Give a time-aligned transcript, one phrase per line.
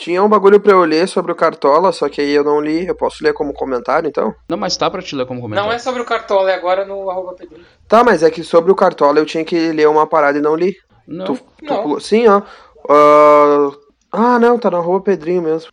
[0.00, 2.86] Tinha um bagulho pra eu ler sobre o Cartola, só que aí eu não li.
[2.86, 4.34] Eu posso ler como comentário, então?
[4.48, 5.68] Não, mas tá pra te ler como comentário.
[5.68, 7.66] Não é sobre o Cartola, é agora no arroba Pedrinho.
[7.86, 10.56] Tá, mas é que sobre o Cartola eu tinha que ler uma parada e não
[10.56, 10.74] li.
[11.06, 11.26] Não.
[11.26, 11.82] Tu, tu Não.
[11.82, 12.40] pulou- Sim, ó.
[12.88, 13.70] Ah,
[14.12, 15.70] Ah, não, tá na rua Pedrinho mesmo.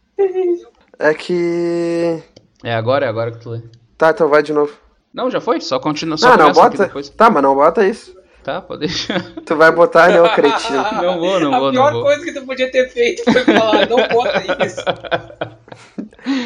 [0.99, 2.21] É que.
[2.63, 3.61] É agora, é agora que tu lê.
[3.97, 4.73] Tá, então vai de novo.
[5.13, 5.59] Não, já foi?
[5.61, 6.85] Só continua, só Ah, não, bota.
[6.85, 7.09] depois.
[7.09, 8.15] Tá, mas não bota isso.
[8.47, 9.21] Tá, pode deixar.
[9.45, 10.81] Tu vai botar, ô cretino.
[11.03, 12.03] Não vou, não A vou, não pior vou.
[12.03, 14.81] coisa que tu podia ter feito foi falar, não bota isso.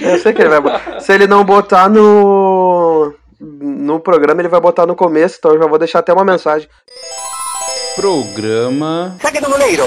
[0.09, 0.99] Eu sei que ele vai botar.
[0.99, 3.13] Se ele não botar no.
[3.39, 6.67] No programa, ele vai botar no começo, então eu já vou deixar até uma mensagem.
[7.95, 9.15] Programa.
[9.21, 9.83] Saque do goleiro.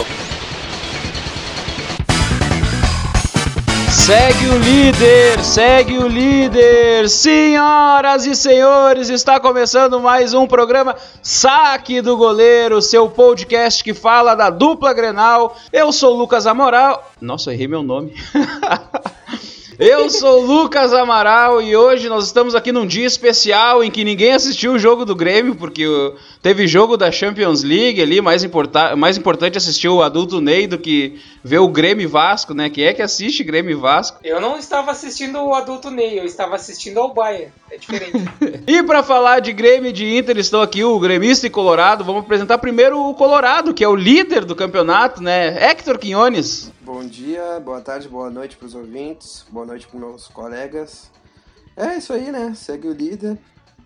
[4.04, 7.08] Segue o líder, segue o líder.
[7.08, 14.34] Senhoras e senhores, está começando mais um programa Saque do Goleiro, seu podcast que fala
[14.34, 15.56] da dupla Grenal.
[15.72, 17.12] Eu sou Lucas Amaral.
[17.18, 18.12] Nossa, errei meu nome.
[19.78, 24.04] Eu sou o Lucas Amaral e hoje nós estamos aqui num dia especial em que
[24.04, 25.84] ninguém assistiu o jogo do Grêmio, porque
[26.40, 30.78] teve jogo da Champions League ali, mais, importa mais importante assistir o adulto Ney do
[30.78, 32.70] que ver o Grêmio Vasco, né?
[32.70, 34.18] Quem é que assiste Grêmio Vasco?
[34.22, 37.52] Eu não estava assistindo o adulto Ney, eu estava assistindo ao Bayern.
[37.70, 38.24] É diferente.
[38.66, 42.04] E para falar de Grêmio e de Inter, estou aqui o gremista e Colorado.
[42.04, 45.70] Vamos apresentar primeiro o Colorado, que é o líder do campeonato, né?
[45.70, 46.72] Hector Quinones.
[46.84, 51.10] Bom dia, boa tarde, boa noite pros ouvintes, boa noite pros meus colegas.
[51.74, 52.52] É isso aí, né?
[52.54, 53.38] Segue o líder.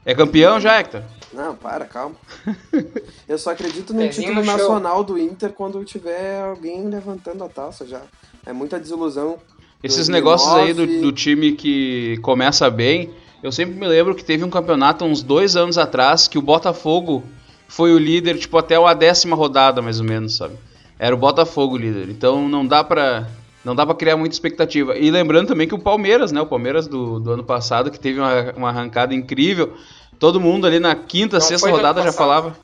[0.04, 1.02] É campeão já, Hector?
[1.32, 2.16] Não, para, calma.
[3.28, 7.48] Eu só acredito no Pezinho título no nacional do Inter quando tiver alguém levantando a
[7.48, 8.02] taça já.
[8.44, 9.38] É muita desilusão.
[9.80, 10.12] Esses 2009.
[10.12, 14.50] negócios aí do, do time que começa bem, eu sempre me lembro que teve um
[14.50, 17.22] campeonato uns dois anos atrás que o Botafogo
[17.68, 20.56] foi o líder, tipo, até a décima rodada, mais ou menos, sabe?
[20.98, 22.08] Era o Botafogo o líder.
[22.10, 23.26] Então não dá pra.
[23.64, 24.96] Não dá pra criar muita expectativa.
[24.96, 26.40] E lembrando também que o Palmeiras, né?
[26.40, 29.74] O Palmeiras do, do ano passado, que teve uma, uma arrancada incrível.
[30.18, 32.18] Todo mundo ali na quinta, Não, sexta foi do ano rodada já passado.
[32.26, 32.56] falava.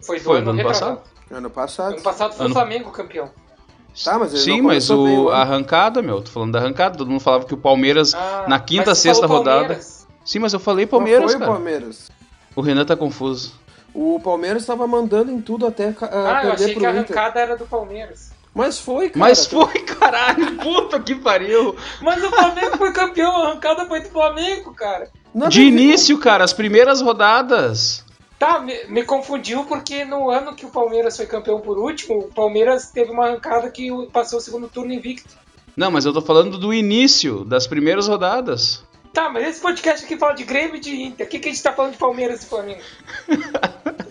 [0.00, 1.00] Foi do Foi ano, ano passado?
[1.30, 1.92] Ano passado.
[1.94, 3.30] Ano passado foi Ano- o Flamengo campeão.
[4.04, 5.42] Tá, mas Sim, não mas bem o, o a ano.
[5.42, 6.96] arrancada, meu, tô falando da arrancada.
[6.96, 9.58] Todo mundo falava que o Palmeiras, Ah, na quinta, mas você sexta falou rodada.
[9.60, 10.06] Palmeiras.
[10.24, 11.50] Sim, mas eu falei Não Palmeiras, foi cara.
[11.50, 12.10] o Palmeiras.
[12.56, 13.52] O Renan tá confuso.
[13.94, 16.86] O Palmeiras estava mandando em tudo até ca- ah, Ah, eu perder achei pro que
[16.86, 17.16] a Inter.
[17.18, 18.30] arrancada era do Palmeiras.
[18.54, 19.18] Mas foi, cara.
[19.18, 21.74] Mas foi, caralho, puta que pariu.
[22.00, 25.08] Mas o Flamengo foi campeão, a arrancada foi do Flamengo, cara.
[25.34, 28.04] Nada De início, cara, as primeiras rodadas.
[28.38, 32.28] Tá, me, me confundiu porque no ano que o Palmeiras foi campeão por último, o
[32.34, 35.34] Palmeiras teve uma arrancada que o- passou o segundo turno invicto.
[35.76, 38.82] Não, mas eu tô falando do início, das primeiras rodadas.
[39.12, 41.26] Tá, mas esse podcast aqui fala de Grêmio e de Inter.
[41.26, 42.82] O que, que a gente tá falando de Palmeiras e Flamengo?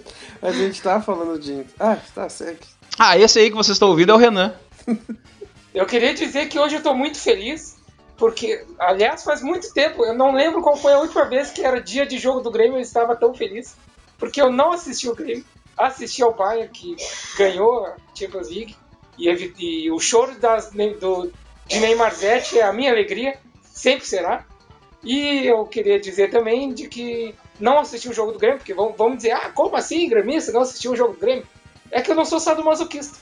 [0.42, 1.66] A gente tá falando de.
[1.80, 2.60] Ah, tá, segue.
[2.98, 4.56] Ah, esse aí que vocês estão ouvindo é o Renan.
[5.74, 7.78] Eu queria dizer que hoje eu tô muito feliz,
[8.18, 11.80] porque, aliás, faz muito tempo, eu não lembro qual foi a última vez que era
[11.80, 13.78] dia de jogo do Grêmio eu estava tão feliz,
[14.18, 15.46] porque eu não assisti o Grêmio,
[15.78, 16.98] assisti ao Bayern, que
[17.38, 18.76] ganhou a Champions League,
[19.18, 19.30] e,
[19.60, 21.32] e o choro das, do,
[21.66, 24.46] de Neymar Zete é a minha alegria, sempre será.
[25.04, 28.94] E eu queria dizer também de que não assisti o jogo do Grêmio, porque vão,
[28.94, 31.46] vão dizer, ah, como assim, gremista, não assistiu o jogo do Grêmio?
[31.90, 33.18] É que eu não sou sadomasoquista.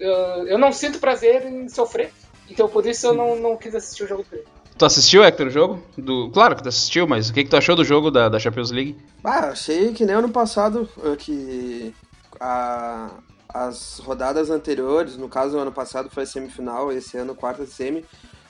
[0.00, 0.10] Eu,
[0.46, 2.12] eu não sinto prazer em sofrer.
[2.48, 4.48] Então por isso eu não, não quis assistir o jogo do Grêmio.
[4.76, 5.82] Tu assistiu, Hector, o jogo?
[5.96, 6.30] Do...
[6.30, 8.70] Claro que tu assistiu, mas o que, que tu achou do jogo da, da Champions
[8.70, 8.96] League?
[9.24, 11.92] Ah, achei que nem ano passado, eh, que
[12.38, 13.10] a-
[13.48, 18.04] as rodadas anteriores, no caso o ano passado foi a semifinal, esse ano quarta semi,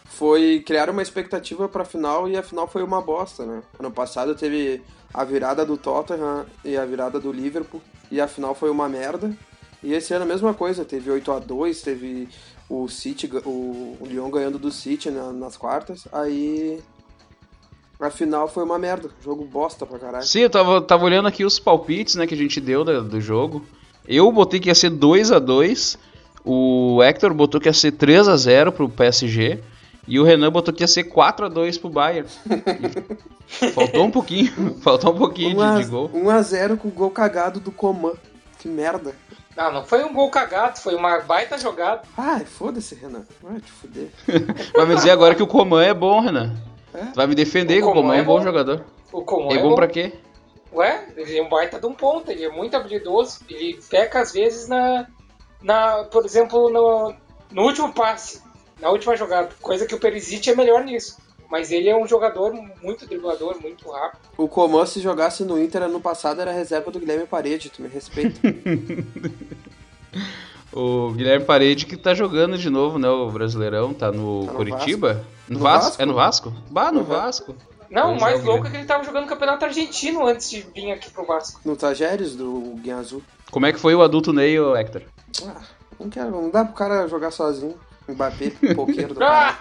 [0.09, 3.63] foi criar uma expectativa pra final e a final foi uma bosta, né?
[3.79, 4.83] Ano passado teve
[5.15, 7.81] a virada do Tottenham e a virada do Liverpool
[8.11, 9.31] e a final foi uma merda.
[9.83, 12.29] E esse ano a mesma coisa, teve 8 a 2 teve
[12.69, 16.81] o City, o, Lyon ganhando do City na- nas quartas, aí
[18.01, 20.25] a final foi uma merda, jogo bosta pra caralho.
[20.27, 23.21] Sim, eu tava, tava olhando aqui os palpites né, que a gente deu da- do
[23.21, 23.65] jogo.
[24.07, 25.99] Eu botei que ia ser 2 a 2
[26.45, 29.61] O Hector botou que ia ser 3 a 0 pro PSG.
[30.09, 32.27] E o Renan botou que ia ser 4 a 2 pro Bayern.
[33.75, 34.75] Faltou um pouquinho.
[34.81, 36.09] Faltou um pouquinho de, de gol.
[36.09, 38.15] 1x0 com o gol cagado do Coman.
[38.59, 39.15] Que merda.
[39.55, 42.03] Não, não foi um gol cagado, foi uma baita jogada.
[42.17, 43.27] Ai, foda-se, Renan.
[43.43, 44.09] Vai te fuder.
[44.75, 46.57] Vai me dizer agora que o Coman é bom, Renan.
[46.95, 47.05] É?
[47.05, 48.85] Tu vai me defender O que o Coman é é um bom jogador.
[49.13, 50.15] O Coman É bom pra quê?
[50.73, 53.41] Ué, ele é um baita de um ponta, ele é muito habilidoso.
[53.49, 55.07] Ele peca às vezes na.
[55.61, 57.15] na por exemplo, no,
[57.51, 58.41] no último passe,
[58.81, 59.51] na última jogada.
[59.61, 61.17] Coisa que o Perisic é melhor nisso.
[61.51, 62.53] Mas ele é um jogador
[62.83, 64.21] muito driblador, muito rápido.
[64.37, 67.71] O Coman, se jogasse no Inter ano passado, era reserva do Guilherme Parede.
[67.71, 68.39] Tu me respeita.
[70.73, 73.09] O Guilherme Parede que tá jogando de novo, né?
[73.09, 75.25] O Brasileirão, tá no, Tá no Curitiba?
[75.49, 75.85] No, No Vasco?
[75.87, 76.03] Vasco?
[76.03, 76.53] É no Vasco?
[76.71, 77.05] Bah, no Uhum.
[77.07, 77.57] Vasco.
[77.91, 81.11] Não, o mais louco é que ele tava jogando campeonato argentino antes de vir aqui
[81.11, 81.59] pro Vasco.
[81.65, 83.23] No Tajeres, do Guinha Azul.
[83.51, 85.03] Como é que foi o adulto Ney, Hector?
[85.47, 85.63] Ah,
[85.99, 87.75] não quero, não dá pro cara jogar sozinho.
[88.09, 89.57] Mbappé, poqueiro do cara.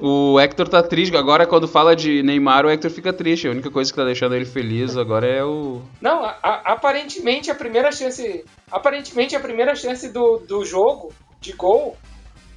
[0.00, 1.16] O Hector tá triste.
[1.16, 3.48] Agora, quando fala de Neymar, o Hector fica triste.
[3.48, 5.82] A única coisa que tá deixando ele feliz agora é o.
[6.00, 8.44] Não, a- a- aparentemente a primeira chance.
[8.70, 11.96] Aparentemente a primeira chance do, do jogo, de gol,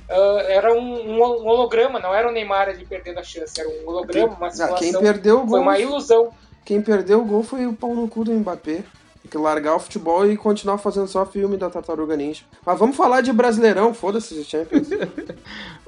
[0.09, 3.87] ah, era um, um holograma, não era o Neymar ali perdendo a chance, era um
[3.89, 4.77] holograma, uma Ah, simulação.
[4.77, 6.29] quem perdeu o Foi gol, uma ilusão.
[6.63, 8.83] quem perdeu o gol foi o pau no cu do Mbappé.
[9.31, 12.41] Que largar o futebol e continuar fazendo só filme da Tartaruga Ninja.
[12.65, 14.89] Mas vamos falar de Brasileirão, foda-se de Champions.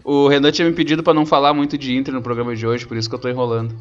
[0.05, 2.85] O Renan tinha me pedido pra não falar muito de Inter no programa de hoje,
[2.85, 3.73] por isso que eu tô enrolando.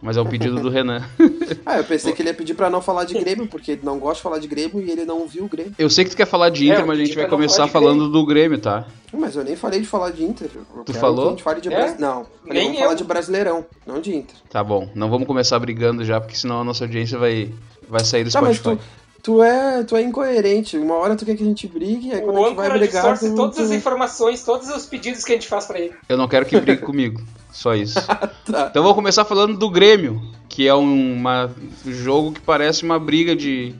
[0.00, 1.02] Mas é um pedido do Renan.
[1.66, 3.98] ah, eu pensei que ele ia pedir pra não falar de Grêmio, porque ele não
[3.98, 5.74] gosta de falar de Grêmio e ele não viu o Grêmio.
[5.76, 7.66] Eu sei que tu quer falar de É, Inter, eu mas a gente vai começar
[7.66, 8.86] falar falando do Grêmio, tá?
[9.12, 10.48] Mas eu nem falei de falar de Inter.
[10.54, 11.22] Eu Tu falou?
[11.22, 11.96] Que a gente fale de É?
[11.98, 12.96] Não, falei, Nem vamos falar eu.
[12.96, 14.36] de Brasileirão, não de Inter.
[14.48, 17.52] Tá bom, não vamos começar brigando já, porque senão a nossa audiência vai,
[17.88, 18.80] vai sair do Tá, mas Spotify.
[18.80, 20.76] tu, tu, é, tu é incoerente.
[20.78, 22.88] Uma hora tu quer que a gente brigue, aí quando O a gente vai brigar.
[23.02, 25.94] distorce tu- todas as informações, todos os pedidos que a gente faz pra ele.
[26.08, 27.98] Eu não quero que brigue comigo, só isso.
[28.44, 28.68] Tá.
[28.70, 31.50] Então vou começar falando do Grêmio, que é um uma,
[31.86, 33.74] jogo que parece uma briga de,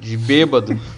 [0.00, 0.80] de bêbado.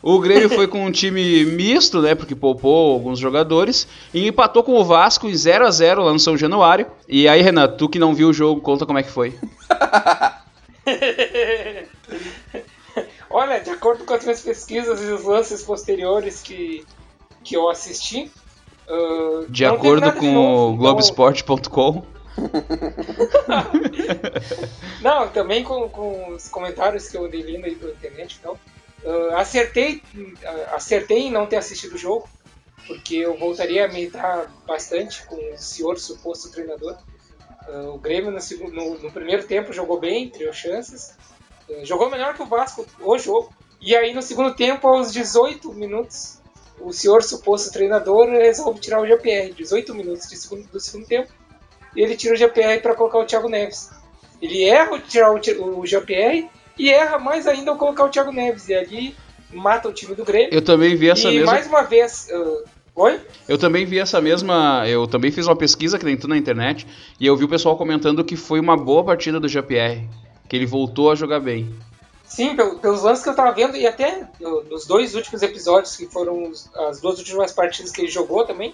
[0.00, 2.14] O Grêmio foi com um time misto, né?
[2.14, 6.20] Porque poupou alguns jogadores e empatou com o Vasco em 0 a 0 lá no
[6.20, 6.86] São Januário.
[7.08, 9.34] E aí, Renato, tu que não viu o jogo, conta como é que foi.
[13.36, 16.86] Olha, de acordo com as minhas pesquisas e os lances posteriores que,
[17.42, 18.30] que eu assisti.
[18.88, 22.04] ah, De acordo com novo, o então- Globoesporte.com.
[25.02, 28.36] Não, também com, com os comentários que eu andei lendo aí pela internet.
[28.40, 28.56] Então,
[29.04, 30.00] ah, acertei,
[30.44, 32.28] ah, acertei em não ter assistido o jogo,
[32.86, 36.96] porque eu voltaria a me irritar bastante com o senhor suposto treinador.
[37.66, 41.16] Ah, o Grêmio no, segundo, no, no primeiro tempo jogou bem, criou chances.
[41.70, 43.52] Ah, jogou melhor que o Vasco o jogo.
[43.80, 46.40] E aí no segundo tempo, aos 18 minutos,
[46.80, 49.52] o senhor suposto treinador resolve tirar o GPR.
[49.52, 51.30] 18 minutos de segundo, do segundo tempo.
[51.94, 53.90] E ele tira o GPR para colocar o Thiago Neves.
[54.40, 58.68] Ele erra tirar o, o GPR e erra mais ainda ao colocar o Thiago Neves.
[58.68, 59.16] E ali
[59.52, 60.52] mata o time do Grêmio.
[60.52, 61.52] Eu também vi essa e mesma.
[61.52, 62.28] mais uma vez.
[62.32, 62.64] ah,
[62.96, 63.20] Oi?
[63.48, 64.84] Eu também vi essa mesma.
[64.86, 66.86] Eu também fiz uma pesquisa que nem tu na internet.
[67.18, 70.08] E eu vi o pessoal comentando que foi uma boa partida do JPR.
[70.54, 71.68] Que ele voltou a jogar bem.
[72.24, 74.28] Sim, pelo- pelos lances que eu tava vendo, e até
[74.70, 76.52] nos dois últimos episódios, que foram
[76.88, 78.72] as duas últimas partidas que ele jogou também,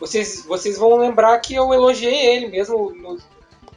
[0.00, 3.18] vocês, vocês vão lembrar que eu elogiei ele mesmo no-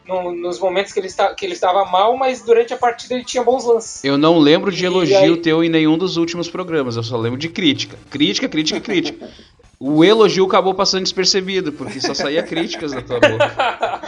[0.08, 3.24] no- nos momentos que ele, está, que ele estava mal, mas durante a partida ele
[3.24, 4.04] tinha bons lances.
[4.04, 6.96] Eu não lembro de E elogio aí- teu em nenhum dos últimos programas.
[6.96, 8.00] Eu só lembro de crítica.
[8.10, 9.30] Crítica, crítica, crítica.
[9.86, 14.02] O elogio acabou passando despercebido, porque só saía críticas da tua boca.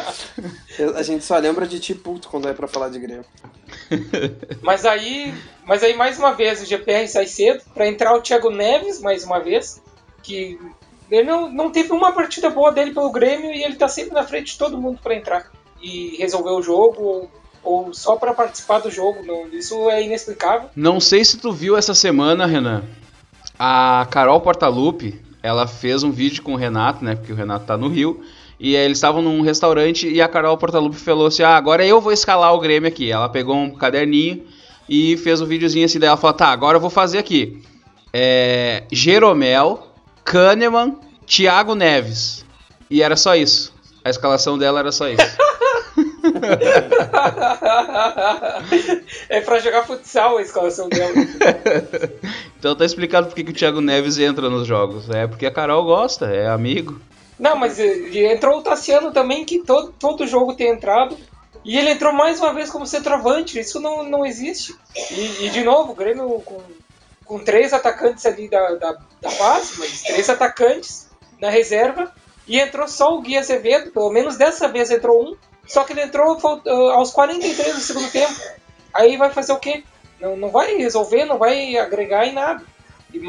[0.95, 3.25] A gente só lembra de ti puto quando é pra falar de Grêmio.
[4.63, 5.33] Mas aí,
[5.65, 9.25] mas aí mais uma vez o GPR sai cedo para entrar o Thiago Neves mais
[9.25, 9.81] uma vez,
[10.23, 10.57] que
[11.11, 14.23] ele não, não teve uma partida boa dele pelo Grêmio e ele tá sempre na
[14.23, 15.51] frente de todo mundo para entrar
[15.81, 17.31] e resolver o jogo ou,
[17.61, 19.25] ou só para participar do jogo.
[19.25, 20.69] Não, isso é inexplicável.
[20.73, 22.83] Não sei se tu viu essa semana, Renan.
[23.59, 27.15] A Carol Portalupe, ela fez um vídeo com o Renato, né?
[27.15, 28.21] Porque o Renato tá no Rio.
[28.59, 32.11] E eles estavam num restaurante e a Carol Portalupe falou assim: Ah, agora eu vou
[32.11, 33.11] escalar o Grêmio aqui.
[33.11, 34.43] Ela pegou um caderninho
[34.89, 35.99] e fez um videozinho assim.
[35.99, 37.61] Daí ela falou: Tá, agora eu vou fazer aqui.
[38.11, 39.87] É, Jeromel,
[40.23, 40.95] Kahneman,
[41.27, 42.43] Thiago Neves.
[42.89, 43.73] E era só isso.
[44.03, 45.37] A escalação dela era só isso.
[49.29, 51.13] é para jogar futsal a escalação dela.
[52.57, 55.09] então tá explicado por que que o Thiago Neves entra nos jogos.
[55.09, 56.99] É porque a Carol gosta, é amigo.
[57.37, 61.17] Não, mas eh, entrou o Tassiano também, que todo, todo jogo tem entrado.
[61.63, 63.59] E ele entrou mais uma vez como centroavante.
[63.59, 64.75] Isso não, não existe.
[65.11, 66.61] E, e, de novo, o Grêmio com,
[67.25, 71.09] com três atacantes ali da, da, da base, mas três atacantes
[71.41, 72.11] na reserva.
[72.47, 73.91] E entrou só o Gui Azevedo.
[73.91, 75.35] Pelo menos dessa vez entrou um.
[75.67, 78.35] Só que ele entrou uh, aos 43 do segundo tempo.
[78.93, 79.83] Aí vai fazer o quê?
[80.19, 82.63] Não, não vai resolver, não vai agregar em nada.
[83.13, 83.19] E,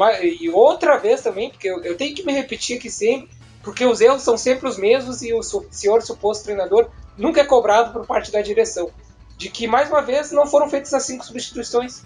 [0.45, 3.99] e outra vez também, porque eu, eu tenho que me repetir aqui sempre porque os
[3.99, 8.31] erros são sempre os mesmos e o senhor suposto treinador nunca é cobrado por parte
[8.31, 8.89] da direção.
[9.35, 12.01] De que, mais uma vez, não foram feitas as cinco substituições.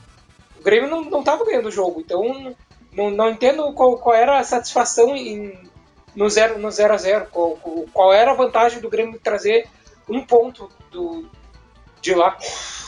[0.59, 2.55] O Grêmio não estava ganhando o jogo, então
[2.91, 5.55] não, não entendo qual, qual, era a satisfação em,
[6.15, 7.57] no 0 no zero a 0 qual,
[7.93, 9.67] qual, era a vantagem do Grêmio trazer
[10.09, 11.25] um ponto do,
[12.01, 12.37] de lá.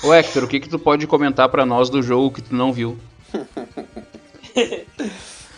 [0.04, 2.74] Ô Hector, o que, que tu pode comentar para nós do jogo que tu não
[2.74, 2.98] viu?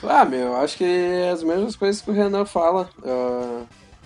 [0.04, 2.90] ah, meu, acho que as mesmas coisas que o Renan fala.
[3.00, 3.66] Uh,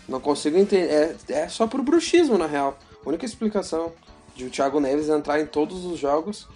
[0.10, 1.16] não consigo entender.
[1.30, 2.78] É, é só por bruxismo, na real.
[3.06, 3.94] A única explicação
[4.36, 6.48] de o Thiago Neves entrar em todos os jogos,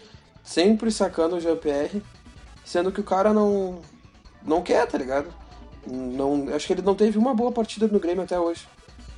[0.43, 2.01] sempre sacando o GPR,
[2.65, 3.81] sendo que o cara não.
[4.41, 5.33] não quer, tá ligado?
[5.85, 8.65] Não, acho que ele não teve uma boa partida no Grêmio até hoje.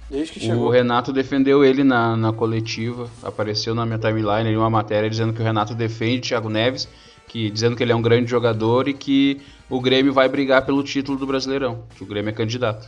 [0.10, 0.68] Desde que chegou.
[0.68, 5.42] O Renato defendeu ele na, na coletiva, apareceu na minha timeline uma matéria dizendo que
[5.42, 6.88] o Renato defende o Thiago Neves,
[7.28, 10.84] que dizendo que ele é um grande jogador e que o Grêmio vai brigar pelo
[10.84, 12.88] título do Brasileirão, que o Grêmio é candidato.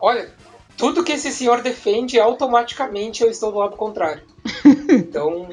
[0.00, 0.30] Olha,
[0.76, 4.22] tudo que esse senhor defende, automaticamente eu estou do lado contrário.
[4.88, 5.48] então.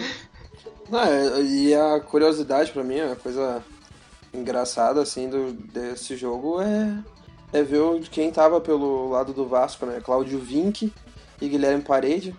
[0.89, 3.63] Não, é, e a curiosidade para mim, a coisa
[4.33, 6.97] engraçada assim do, desse jogo é
[7.53, 9.99] é ver quem tava pelo lado do Vasco, né?
[10.03, 10.91] Cláudio Vinck
[11.41, 12.35] e Guilherme Parede.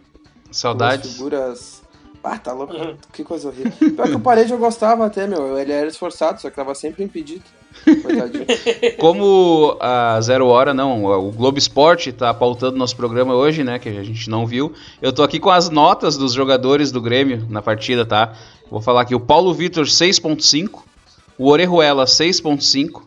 [0.51, 1.13] Saudades.
[1.13, 1.83] figuras.
[2.25, 2.75] Ah, tá louco.
[2.75, 2.97] Uhum.
[3.13, 3.73] Que coisa horrível.
[3.73, 5.59] Pior que o Parede eu gostava até, meu.
[5.59, 7.43] Ele era esforçado, só que tava sempre impedido.
[8.99, 13.79] Como a Zero Hora, não, o Globo Esporte tá pautando nosso programa hoje, né?
[13.79, 14.73] Que a gente não viu.
[15.01, 18.35] Eu tô aqui com as notas dos jogadores do Grêmio na partida, tá?
[18.71, 20.83] Vou falar aqui: o Paulo Vitor 6,5,
[21.37, 23.03] o Orejuela 6,5,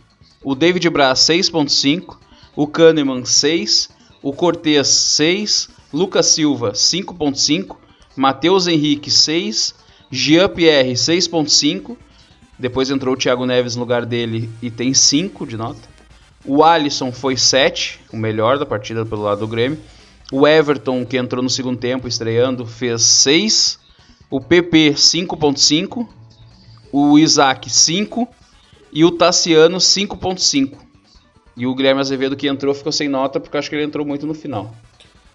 [0.46, 2.18] o David Braz 6.5,
[2.56, 3.90] o Kahneman 6,
[4.22, 7.75] o Cortez 6, Lucas Silva 5.5,
[8.16, 9.74] Matheus Henrique 6,
[10.12, 11.98] Jean Pierre 6.5,
[12.60, 15.90] depois entrou o Thiago Neves no lugar dele e tem 5 de nota.
[16.46, 19.80] O Alisson foi 7, o melhor da partida pelo lado do Grêmio.
[20.32, 23.80] O Everton, que entrou no segundo tempo estreando, fez 6.
[24.30, 26.08] O PP 5.5.
[26.92, 28.30] O Isaac 5
[28.96, 30.78] e o Tassiano 5.5.
[31.58, 34.06] E o Guilherme Azevedo que entrou ficou sem nota porque eu acho que ele entrou
[34.06, 34.74] muito no final.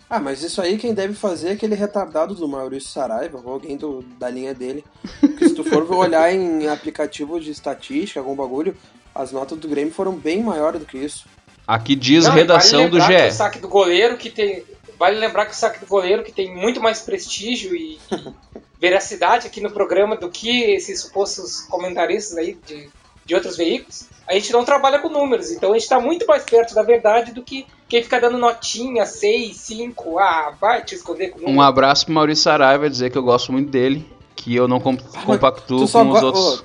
[0.08, 3.76] Ah, mas isso aí quem deve fazer é aquele retardado do Maurício Saraiva, ou alguém
[3.76, 4.82] do, da linha dele.
[5.20, 8.74] Porque se tu for olhar em aplicativo de estatística, algum bagulho,
[9.14, 11.26] as notas do Grêmio foram bem maiores do que isso.
[11.66, 13.28] Aqui diz Não, redação vale do GE.
[13.28, 14.64] o saque do goleiro que tem.
[14.98, 17.98] Vale lembrar que o saque do goleiro que tem muito mais prestígio e
[18.80, 22.90] veracidade aqui no programa do que esses supostos comentaristas aí de
[23.30, 25.52] de outros veículos, a gente não trabalha com números.
[25.52, 29.06] Então a gente está muito mais perto da verdade do que quem fica dando notinha
[29.06, 30.18] 6, 5.
[30.18, 31.56] Ah, vai te esconder com números.
[31.56, 35.00] Um abraço pro Maurício Saraiva, dizer que eu gosto muito dele, que eu não comp
[35.14, 36.64] ah, compactuo com os outros.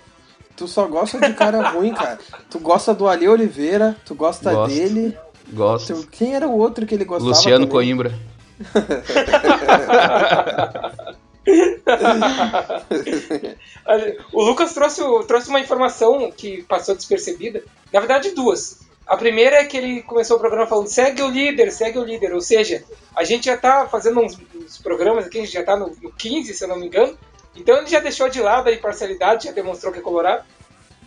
[0.56, 2.18] tu só gosta de cara ruim, cara.
[2.50, 4.74] Tu gosta do Ali Oliveira, tu gosta Gosto.
[4.74, 5.16] dele.
[5.54, 6.08] Gosto.
[6.08, 7.30] quem era o outro que ele gostava?
[7.30, 7.72] Luciano também?
[7.72, 8.12] Coimbra.
[14.34, 17.64] o Lucas trouxe, trouxe uma informação que passou despercebida.
[17.94, 18.80] Na verdade, duas.
[19.06, 22.34] A primeira é que ele começou o programa falando segue o líder, segue o líder.
[22.34, 22.84] Ou seja,
[23.16, 26.12] a gente já está fazendo uns, uns, programas aqui, a gente já está no, no
[26.12, 27.16] 15, se eu não me engano.
[27.56, 30.44] Então ele já deixou de lado a imparcialidade, já demonstrou que é colorado.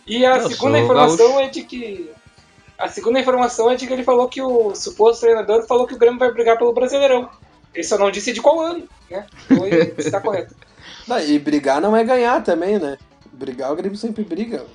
[0.07, 1.39] E a eu segunda informação gaúcho.
[1.39, 2.09] é de que.
[2.77, 5.97] A segunda informação é de que ele falou que o suposto treinador falou que o
[5.97, 7.29] Grêmio vai brigar pelo Brasileirão.
[7.73, 9.25] Ele só não disse de qual ano, né?
[9.45, 10.55] Então ele está correto.
[11.07, 12.97] Não, e brigar não é ganhar também, né?
[13.31, 14.65] Brigar, o Grêmio sempre briga.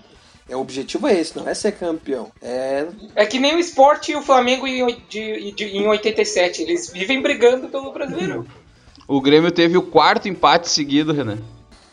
[0.48, 2.30] É, o objetivo é esse, não é ser campeão.
[2.42, 6.62] É, é que nem o esporte e o Flamengo em, de, de, em 87.
[6.62, 8.46] Eles vivem brigando pelo brasileiro.
[9.08, 11.38] O Grêmio teve o quarto empate seguido, Renan.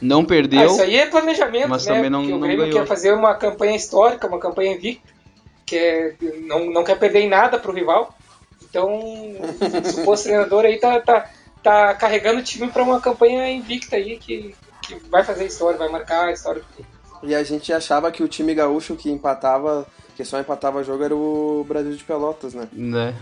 [0.01, 0.61] Não perdeu.
[0.61, 1.93] Ah, isso aí é planejamento, mas né?
[1.93, 2.79] Também não, Porque o Grêmio ganhou.
[2.79, 5.13] quer fazer uma campanha histórica, uma campanha invicta.
[5.65, 8.13] Que é, não, não quer perder em nada pro rival.
[8.71, 11.29] Então, o suposto treinador aí tá, tá,
[11.61, 15.89] tá carregando o time para uma campanha invicta aí que, que vai fazer história, vai
[15.89, 16.63] marcar a história.
[17.21, 19.85] E a gente achava que o time gaúcho que empatava,
[20.15, 22.67] que só empatava jogo era o Brasil de Pelotas, né?
[22.71, 23.13] Né?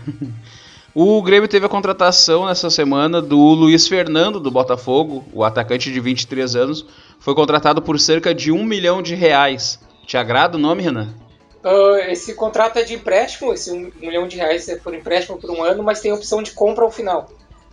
[0.92, 6.00] O Grêmio teve a contratação nessa semana do Luiz Fernando do Botafogo, o atacante de
[6.00, 6.84] 23 anos,
[7.20, 9.78] foi contratado por cerca de um milhão de reais.
[10.04, 11.14] Te agrada o nome, Renan?
[11.62, 15.50] Uh, esse contrato é de empréstimo, esse um milhão de reais é por empréstimo por
[15.50, 17.28] um ano, mas tem opção de compra ao final.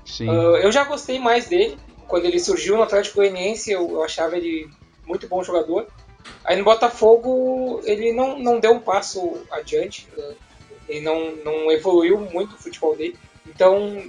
[0.06, 0.29] Sim.
[0.29, 1.77] Uh, eu já gostei mais dele.
[2.08, 4.70] Quando ele surgiu no Atlético Goianiense, eu, eu, achava ele
[5.06, 5.88] muito bom jogador.
[6.44, 10.08] Aí no Botafogo, ele não, não deu um passo adiante.
[10.17, 10.36] Uh,
[10.89, 13.17] ele não, não evoluiu muito o futebol dele.
[13.46, 14.03] Então,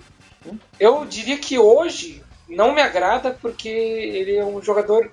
[0.79, 5.11] eu diria que hoje não me agrada porque ele é um jogador.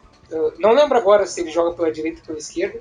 [0.58, 2.80] não lembro agora se ele joga pela direita ou pela esquerda,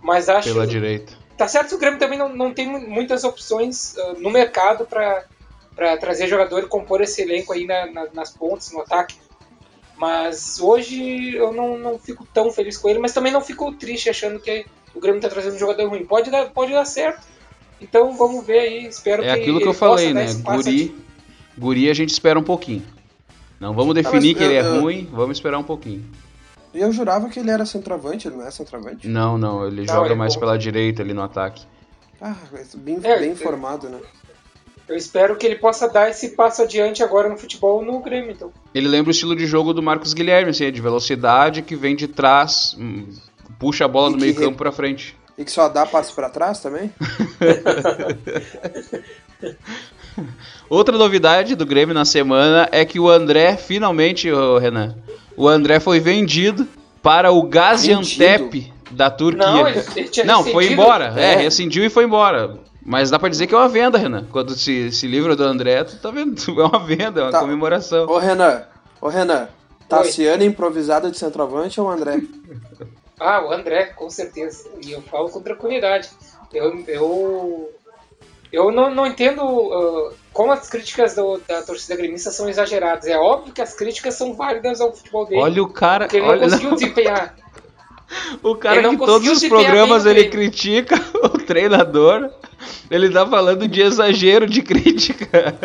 [0.00, 0.52] mas acho.
[0.52, 1.19] Pela direita.
[1.40, 5.96] Tá certo que o Grêmio também não, não tem muitas opções uh, no mercado para
[5.96, 9.14] trazer jogador e compor esse elenco aí na, na, nas pontas, no ataque.
[9.96, 14.10] Mas hoje eu não, não fico tão feliz com ele, mas também não fico triste
[14.10, 16.04] achando que o Grêmio está trazendo um jogador ruim.
[16.04, 17.26] Pode dar, pode dar certo.
[17.80, 18.86] Então vamos ver aí.
[18.86, 19.30] Espero é que.
[19.30, 20.26] É aquilo que eu falei, né?
[20.42, 20.94] Guri,
[21.56, 22.84] guri a gente espera um pouquinho.
[23.58, 26.04] Não vamos definir não, que ele é eu, ruim, vamos esperar um pouquinho.
[26.72, 29.08] E eu jurava que ele era centroavante, ele não é centroavante?
[29.08, 31.64] Não, não, ele Não, joga ele é mais pela direita ali no ataque.
[32.20, 32.36] Ah,
[32.74, 33.98] bem, É, bem eu- informado, né?
[34.88, 38.52] Eu espero que ele possa dar esse passo adiante agora no futebol no Grêmio, então.
[38.74, 42.08] Ele lembra o estilo de jogo do Marcos Guilherme, assim, de velocidade, que vem de
[42.08, 43.08] trás, hum,
[43.58, 45.16] puxa a bola E do meio re- campo pra frente.
[45.38, 46.92] E que só dá passo pra trás também?
[50.68, 54.94] Outra novidade do Grêmio na semana é que o André, finalmente, ô, Renan,
[55.36, 56.66] o André foi vendido
[57.02, 59.46] para o Gaziantep da Turquia.
[59.46, 61.12] Não, ele, ele tinha Não, foi embora.
[61.16, 61.36] É, É.
[61.36, 62.58] rescindiu e foi embora.
[62.84, 64.26] Mas dá pra dizer que é uma venda, Renan.
[64.30, 66.34] Quando se, se livra do André, tu tá vendo?
[66.60, 67.40] É uma venda, é uma Tá.
[67.40, 68.06] comemoração.
[68.08, 68.62] Ô Renan,
[69.00, 69.48] ô Renan,
[69.88, 72.20] Tassiano improvisado de centroavante ou André?
[73.18, 74.68] Ah, o André, com certeza.
[74.84, 76.08] E eu falo com tranquilidade.
[76.52, 77.70] Eu, eu,
[78.52, 83.06] eu não, não entendo ah, como as críticas do- da torcida gremista são exageradas.
[83.06, 85.40] É óbvio que as críticas são válidas ao futebol dele.
[85.40, 87.34] Olha o cara, porque ele não olha, conseguiu desempenhar.
[88.42, 92.30] o cara não que todos os programas ele critica o treinador.
[92.90, 95.28] Ele tá falando de exagero de crítica.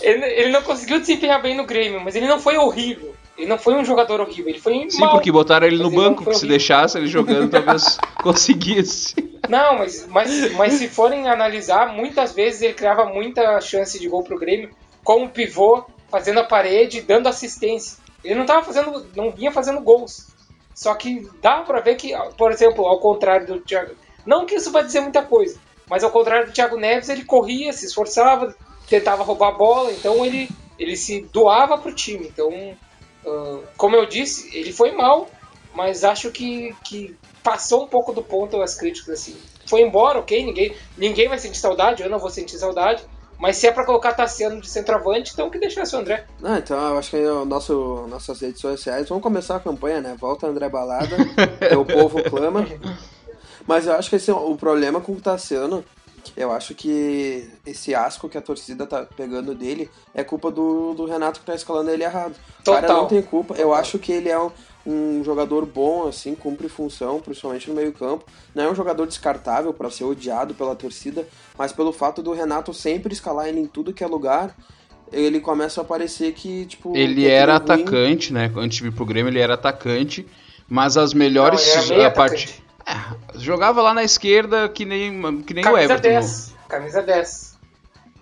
[0.00, 3.14] Ele, ele não conseguiu desempenhar bem no Grêmio, mas ele não foi horrível.
[3.36, 5.12] Ele não foi um jogador horrível, ele foi Sim, mal.
[5.12, 9.14] porque botaram ele no ele banco, que se deixasse ele jogando talvez conseguisse.
[9.48, 14.22] Não, mas, mas, mas se forem analisar, muitas vezes ele criava muita chance de gol
[14.24, 14.70] pro Grêmio,
[15.04, 17.98] como pivô, fazendo a parede, dando assistência.
[18.24, 20.28] Ele não tava fazendo, não vinha fazendo gols.
[20.74, 23.94] Só que dá pra ver que, por exemplo, ao contrário do Thiago,
[24.26, 27.72] não que isso vai dizer muita coisa, mas ao contrário do Thiago Neves, ele corria,
[27.72, 28.54] se esforçava,
[28.88, 32.26] tentava roubar a bola, então ele, ele se doava pro time.
[32.26, 32.76] Então,
[33.26, 35.28] ah, como eu disse, ele foi mal,
[35.74, 39.36] mas acho que, que passou um pouco do ponto as críticas assim.
[39.66, 43.04] Foi embora, ok, ninguém, ninguém vai sentir saudade, eu não vou sentir saudade,
[43.38, 46.24] mas se é pra colocar Tassiano de centroavante, então que deixasse o André.
[46.42, 50.16] Ah, então eu acho que o nosso, nossas redes sociais vão começar a campanha, né?
[50.18, 51.16] Volta André Balada,
[51.78, 52.66] o povo clama.
[53.66, 55.84] Mas eu acho que esse, é o problema com o Tassiano,
[56.36, 61.04] eu acho que esse asco que a torcida tá pegando dele é culpa do, do
[61.04, 62.34] Renato que tá escalando ele errado.
[62.60, 63.54] O cara não tem culpa.
[63.54, 63.74] Eu Total.
[63.74, 64.50] acho que ele é um,
[64.86, 68.24] um jogador bom, assim, cumpre função, principalmente no meio-campo.
[68.54, 71.26] Não é um jogador descartável para ser odiado pela torcida,
[71.58, 74.56] mas pelo fato do Renato sempre escalar ele em tudo que é lugar,
[75.12, 76.96] ele começa a parecer que, tipo.
[76.96, 78.50] Ele que era ruim- atacante, né?
[78.56, 80.26] Antes de vir pro Grêmio, ele era atacante.
[80.68, 81.64] Mas as melhores.
[81.64, 82.65] Não, ele era meio a atacante.
[82.86, 82.94] É,
[83.38, 86.08] jogava lá na esquerda que nem, que nem o Camisa Everton.
[86.08, 86.54] 10.
[86.68, 87.56] Camisa 10.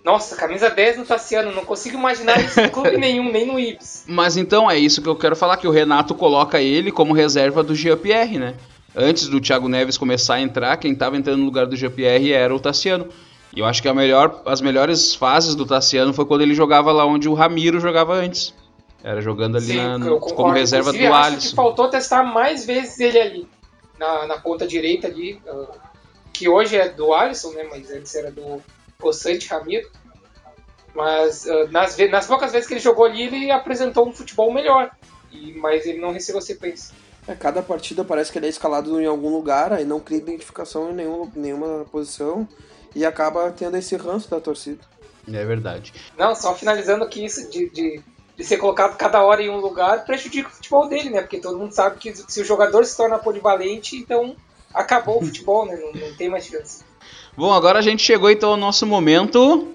[0.03, 1.51] Nossa, camisa 10 no Tassiano.
[1.51, 4.03] Não consigo imaginar isso em clube nenhum, nem no Ibis.
[4.07, 7.63] Mas então é isso que eu quero falar, que o Renato coloca ele como reserva
[7.63, 8.55] do Jean-Pierre, né?
[8.95, 12.55] Antes do Thiago Neves começar a entrar, quem estava entrando no lugar do Jean-Pierre era
[12.55, 13.07] o Tassiano.
[13.53, 17.05] E eu acho que melhor, as melhores fases do Tassiano foi quando ele jogava lá
[17.05, 18.53] onde o Ramiro jogava antes.
[19.03, 21.55] Era jogando ali Sim, na- como reserva Inclusive, do acho que Alisson.
[21.55, 23.47] faltou testar mais vezes ele ali.
[23.97, 25.41] Na, na ponta direita ali.
[25.47, 25.85] ah,
[26.33, 27.63] que hoje é do Alisson, né?
[27.63, 28.61] Mas antes era do
[28.97, 29.89] Poçante Ramiro.
[30.93, 34.91] Mas ah, nas, nas poucas vezes que ele jogou ali, ele apresentou um futebol melhor.
[35.31, 36.93] E, mas ele não recebeu sequência.
[37.27, 40.91] É, cada partida parece que ele é escalado em algum lugar, aí não cria identificação
[40.91, 42.47] em nenhum, nenhuma posição
[42.95, 44.79] e acaba tendo esse ranço da torcida.
[45.27, 45.91] É verdade.
[46.17, 48.01] Não, só finalizando que isso de, de,
[48.35, 51.21] de ser colocado cada hora em um lugar prejudica o futebol dele, né?
[51.21, 54.35] Porque todo mundo sabe que se o jogador se torna polivalente, então
[54.73, 55.77] acabou o futebol, né?
[55.77, 56.83] Não, não tem mais chance.
[57.37, 59.71] Bom, agora a gente chegou então ao nosso momento.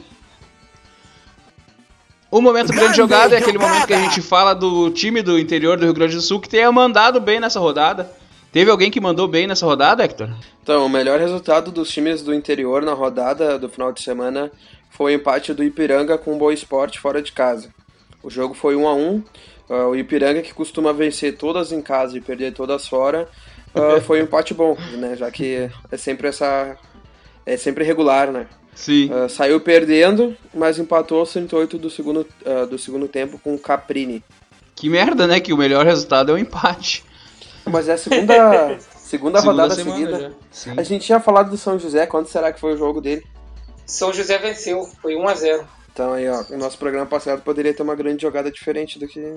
[2.31, 3.73] O momento grande Grande jogada é aquele jogada!
[3.73, 6.49] momento que a gente fala do time do interior do Rio Grande do Sul que
[6.49, 8.11] tenha mandado bem nessa rodada.
[8.53, 10.29] Teve alguém que mandou bem nessa rodada, Hector?
[10.63, 14.51] Então, o melhor resultado dos times do interior na rodada do final de semana
[14.91, 17.71] foi o empate do Ipiranga com o Boa Esporte fora de casa.
[18.23, 19.23] O jogo foi 1 a 1
[19.69, 23.29] Ah, O Ipiranga, que costuma vencer todas em casa e perder todas fora,
[23.75, 25.17] ah, foi um empate bom, né?
[25.17, 26.77] Já que é sempre essa.
[27.47, 28.47] É sempre regular, né?
[28.75, 29.11] Sim.
[29.13, 33.59] Ah, saiu perdendo, mas empatou aos 38 do segundo, ah, do segundo tempo com o
[33.59, 34.23] Caprini.
[34.75, 35.41] Que merda, né?
[35.41, 37.05] Que o melhor resultado é o empate.
[37.67, 40.33] Mas é a segunda, segunda, rodada semana seguida.
[40.77, 43.25] A gente tinha falado do São José, quando será que foi o jogo dele?
[43.85, 45.69] São José venceu, foi 1 a 0
[46.01, 49.37] Então aí, ó, o nosso programa passado poderia ter uma grande jogada diferente do que,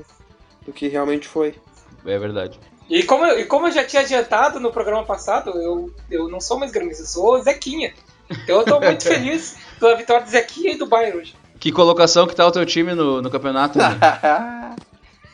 [0.65, 1.56] do que realmente foi.
[2.06, 2.58] É verdade.
[2.89, 6.39] E como, eu, e como eu já tinha adiantado no programa passado, eu, eu não
[6.39, 7.93] sou mais gremista, eu sou Zequinha.
[8.30, 11.36] Então eu tô muito feliz pela vitória do Zequinha e do Bayern hoje.
[11.60, 13.78] Que colocação que tá o teu time no, no campeonato?
[13.78, 13.86] né?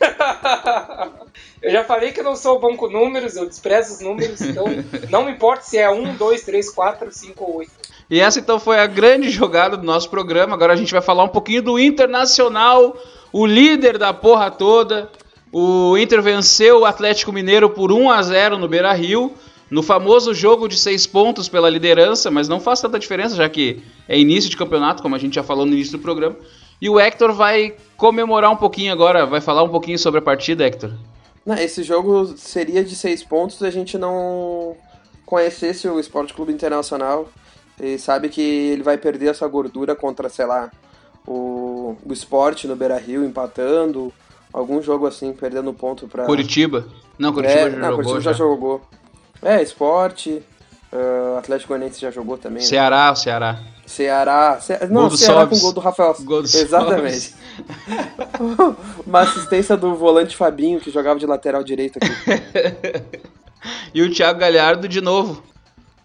[1.62, 4.66] eu já falei que eu não sou bom com números, eu desprezo os números, então
[5.12, 7.72] não me importa se é 1, 2, 3, 4, 5 ou 8.
[8.10, 10.56] E essa então foi a grande jogada do nosso programa.
[10.56, 12.98] Agora a gente vai falar um pouquinho do Internacional,
[13.32, 15.10] o líder da porra toda.
[15.52, 19.34] O Inter venceu o Atlético Mineiro por 1 a 0 no Beira-Rio,
[19.70, 23.84] no famoso jogo de seis pontos pela liderança, mas não faz tanta diferença, já que
[24.08, 26.36] é início de campeonato, como a gente já falou no início do programa.
[26.82, 30.66] E o Hector vai comemorar um pouquinho agora, vai falar um pouquinho sobre a partida,
[30.66, 30.92] Hector.
[31.60, 34.76] Esse jogo seria de seis pontos se a gente não
[35.26, 37.28] conhecesse o Esporte Clube Internacional
[37.80, 40.70] e sabe que ele vai perder essa gordura contra, sei lá,
[41.26, 44.12] o, o Esporte no Beira-Rio empatando,
[44.52, 46.86] algum jogo assim, perdendo ponto para Curitiba?
[47.18, 48.04] Não, Curitiba é, já não, jogou.
[48.04, 48.34] Curitiba já.
[48.34, 48.82] jogou.
[49.42, 50.44] É, Esporte,
[50.92, 52.62] uh, Atlético Goianiense já jogou também.
[52.62, 52.68] né?
[52.68, 53.60] Ceará, o Ceará.
[53.86, 54.86] Ceará, Ce...
[54.88, 55.60] não, Ceará Sobs.
[55.60, 56.16] com gol do Rafael.
[56.22, 57.34] Gol do Exatamente.
[59.06, 63.30] Uma assistência do volante Fabinho que jogava de lateral direito aqui.
[63.94, 65.44] E o Thiago Galhardo de novo.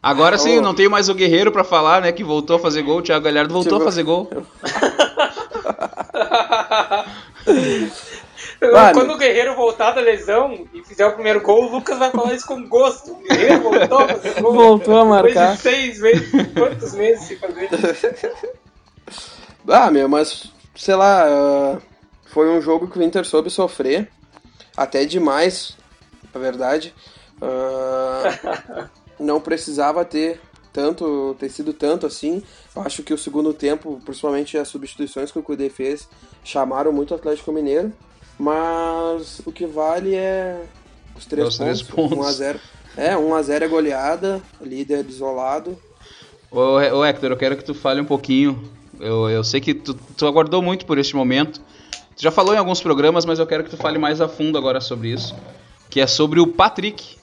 [0.05, 0.61] Agora sim, Ô.
[0.61, 2.13] não tenho mais o Guerreiro pra falar, né?
[2.13, 2.99] Que voltou a fazer gol.
[2.99, 4.29] O Thiago Galhardo voltou a fazer gol.
[8.61, 8.95] Vale.
[8.95, 12.35] Quando o Guerreiro voltar da lesão e fizer o primeiro gol, o Lucas vai falar
[12.35, 13.13] isso com gosto.
[13.13, 14.53] O Guerreiro voltou a fazer gol.
[14.53, 15.55] Voltou a Depois marcar.
[15.55, 17.71] de seis meses, quantos meses sem fazer?
[19.67, 21.79] Ah, meu, mas sei lá, ah,
[22.27, 24.11] foi um jogo que o Inter soube sofrer,
[24.77, 25.79] até demais,
[26.35, 26.95] na verdade.
[27.41, 28.87] Ah,
[29.19, 30.41] não precisava ter
[30.73, 32.43] tanto, ter sido tanto assim.
[32.75, 36.09] Eu acho que o segundo tempo, principalmente as substituições que o Cudê fez,
[36.43, 37.93] chamaram muito o Atlético Mineiro.
[38.39, 40.65] Mas o que vale é
[41.17, 42.11] os três os três pontos.
[42.11, 42.19] pontos.
[42.19, 42.61] 1 a 0
[42.97, 45.79] É, 1 a 0 é goleada, líder isolado.
[46.51, 48.69] Ô, ô, Hector, eu quero que tu fale um pouquinho.
[49.01, 51.61] Eu, eu sei que tu, tu aguardou muito por este momento.
[52.17, 54.57] Tu já falou em alguns programas, mas eu quero que tu fale mais a fundo
[54.57, 55.35] agora sobre isso.
[55.91, 57.17] Que é sobre o Patrick,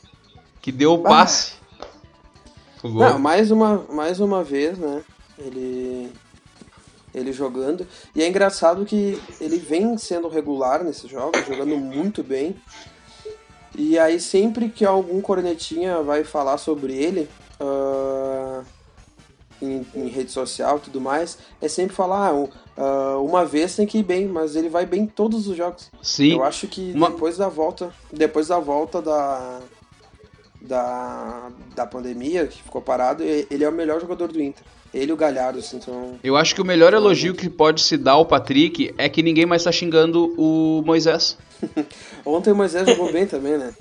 [0.62, 1.52] que deu o passe.
[1.52, 1.61] O gol.
[2.84, 5.02] Não, mais uma, mais uma vez, né?
[5.38, 6.12] Ele,
[7.14, 7.86] ele jogando.
[8.16, 12.56] E é engraçado que ele vem sendo regular nesses jogos, jogando muito bem.
[13.78, 18.64] E aí sempre que algum cornetinha vai falar sobre ele ah,
[19.62, 23.86] em, em rede social e tudo mais, é sempre falar, ah, ah, uma vez tem
[23.88, 25.90] que ir bem, mas ele vai bem em todos os jogos.
[26.02, 26.34] Sim.
[26.34, 29.60] Eu acho que Uma- depois da volta, depois da volta da
[30.62, 34.64] da, da pandemia, que ficou parado, e- ele é o melhor jogador do Inter.
[34.94, 36.20] Ele e o Galhardo, assim, são...
[36.22, 39.46] Eu acho que o melhor elogio que pode se dar ao Patrick é que ninguém
[39.46, 41.38] mais tá xingando o Moisés.
[42.26, 43.74] Ontem o Moisés jogou bem também, né?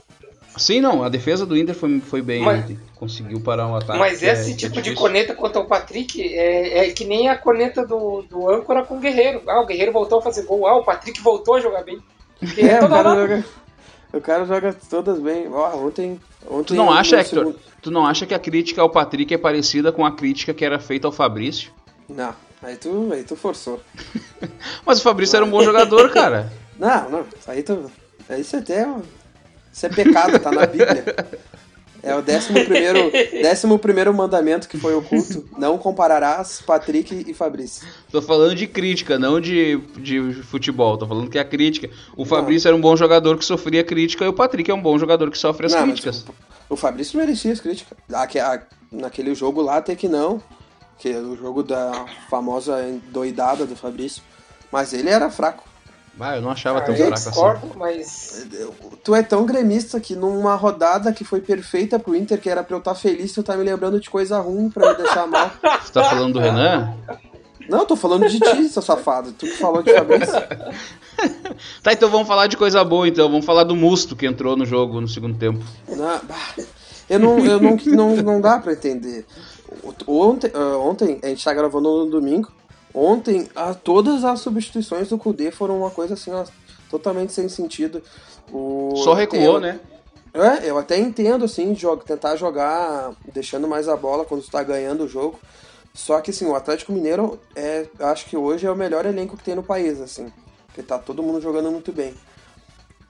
[0.56, 2.76] Sim, não, a defesa do Inter foi, foi bem Mas-.
[2.96, 3.98] Conseguiu parar um ataque.
[3.98, 4.96] Mas é- esse é tipo de difícil.
[5.00, 9.00] corneta contra o Patrick é, é que nem a corneta do, do âncora com o
[9.00, 9.42] Guerreiro.
[9.48, 10.66] Ah, o Guerreiro voltou a fazer gol.
[10.66, 11.98] Ah, o Patrick voltou a jogar bem.
[12.58, 13.44] É, o cara hora- joga...
[14.12, 15.48] O cara joga todas bem.
[15.52, 16.66] Ó, ontem, ontem...
[16.68, 17.38] Tu não acha, Hector?
[17.44, 20.64] segundo- Tu não acha que a crítica ao Patrick é parecida com a crítica que
[20.64, 21.72] era feita ao Fabrício?
[22.08, 23.80] Não, aí tu, aí tu forçou.
[24.84, 26.52] Mas o Fabrício era um bom jogador, cara.
[26.78, 27.90] Não, não, aí tu...
[28.28, 28.86] Aí isso até é...
[28.86, 29.02] um-
[29.70, 31.04] Isso é pecado, tá na Bíblia.
[32.02, 33.10] É o décimo primeiro,
[33.42, 35.44] décimo primeiro mandamento que foi oculto.
[35.58, 37.86] Não compararás Patrick e Fabrício.
[38.10, 40.96] Tô falando de crítica, não de, de futebol.
[40.96, 41.90] Tô falando que é a crítica.
[42.16, 44.98] O Fabrício era um bom jogador que sofria crítica e o Patrick é um bom
[44.98, 46.24] jogador que sofre as Não, mas críticas.
[46.68, 47.96] O, o Fabrício merecia as críticas.
[48.90, 50.42] Naquele jogo lá até que não.
[50.98, 52.76] Que é o jogo da famosa
[53.10, 54.22] doidada do Fabrício.
[54.70, 55.69] Mas ele era fraco.
[56.18, 57.30] Ah, eu não achava Ah, tão eu fraco assim.
[57.30, 58.46] discordo, mas
[59.02, 62.74] Tu é tão gremista que numa rodada que foi perfeita pro Inter, que era pra
[62.76, 65.50] eu estar feliz, tu tá me lembrando de coisa ruim pra me deixar mal.
[65.82, 66.92] Você tá falando do Renan?
[67.68, 69.32] Não, eu tô falando de ti, seu safado.
[69.32, 70.34] Tu que falou de Fabrício.
[71.82, 73.28] Tá, então vamos falar de coisa boa então.
[73.28, 75.62] Vamos falar do Musto que entrou no jogo no segundo tempo.
[75.86, 76.18] Não,
[77.10, 79.26] eu não, eu não, não, não dá pra entender.
[80.06, 82.50] Ontem, ah, ontem, a gente tá gravando no domingo.
[82.94, 86.44] Ontem, ah, todas as substituições do Kudê foram uma coisa assim, ó,
[86.88, 88.02] totalmente sem sentido.
[88.52, 89.80] O, Só recuou, eu- né?
[90.32, 94.62] É, eu até entendo, assim, jogo, tentar jogar deixando mais a bola quando tu tá
[94.62, 95.38] ganhando o jogo.
[95.92, 99.42] Só que, assim, o Atlético Mineiro, é, acho que hoje é o melhor elenco que
[99.42, 100.32] tem no país, assim.
[100.68, 102.14] Porque tá todo mundo jogando muito bem.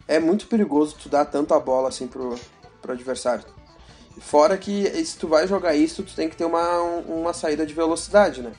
[0.08, 2.34] É muito perigoso tu dar tanta bola, assim, pro,
[2.80, 3.44] pro adversário.
[4.18, 7.74] Fora que, se tu vai jogar isso, tu tem que ter uma, uma saída de
[7.74, 8.52] velocidade, né?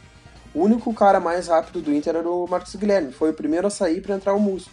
[0.54, 3.12] O único cara mais rápido do Inter era o Marcos Guilherme.
[3.14, 4.72] Foi o primeiro a sair para entrar o Musto.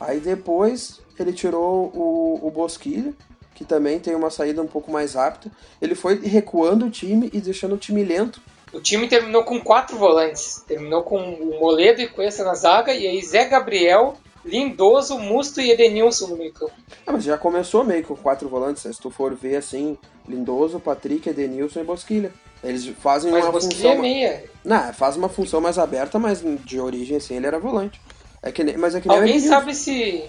[0.00, 3.12] Aí depois ele tirou o, o Bosquilha,
[3.54, 5.54] que também tem uma saída um pouco mais rápida.
[5.80, 8.40] Ele foi recuando o time e deixando o time lento.
[8.72, 10.64] o time terminou com quatro volantes.
[10.66, 15.70] Terminou com o Moledo e Cuesta na zaga, e aí Zé Gabriel, Lindoso, Musto e
[15.70, 16.72] Edenilson no meio campo.
[17.06, 18.82] Ah, mas já começou meio com quatro volantes.
[18.82, 19.96] Se tu for ver assim,
[20.28, 22.32] Lindoso, Patrick, Edenilson e Bosquilha.
[22.64, 23.90] Eles fazem Mas uma função.
[23.90, 24.44] é meia.
[24.64, 28.00] Não, faz uma função mais aberta, mas de origem assim ele era volante.
[28.42, 30.24] É que nem, mas é que nem Alguém sabe se.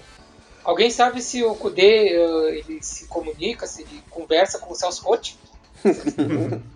[0.62, 5.02] Alguém sabe se o Kudê uh, ele se comunica, se ele conversa com o Celso
[5.04, 5.38] Rotti?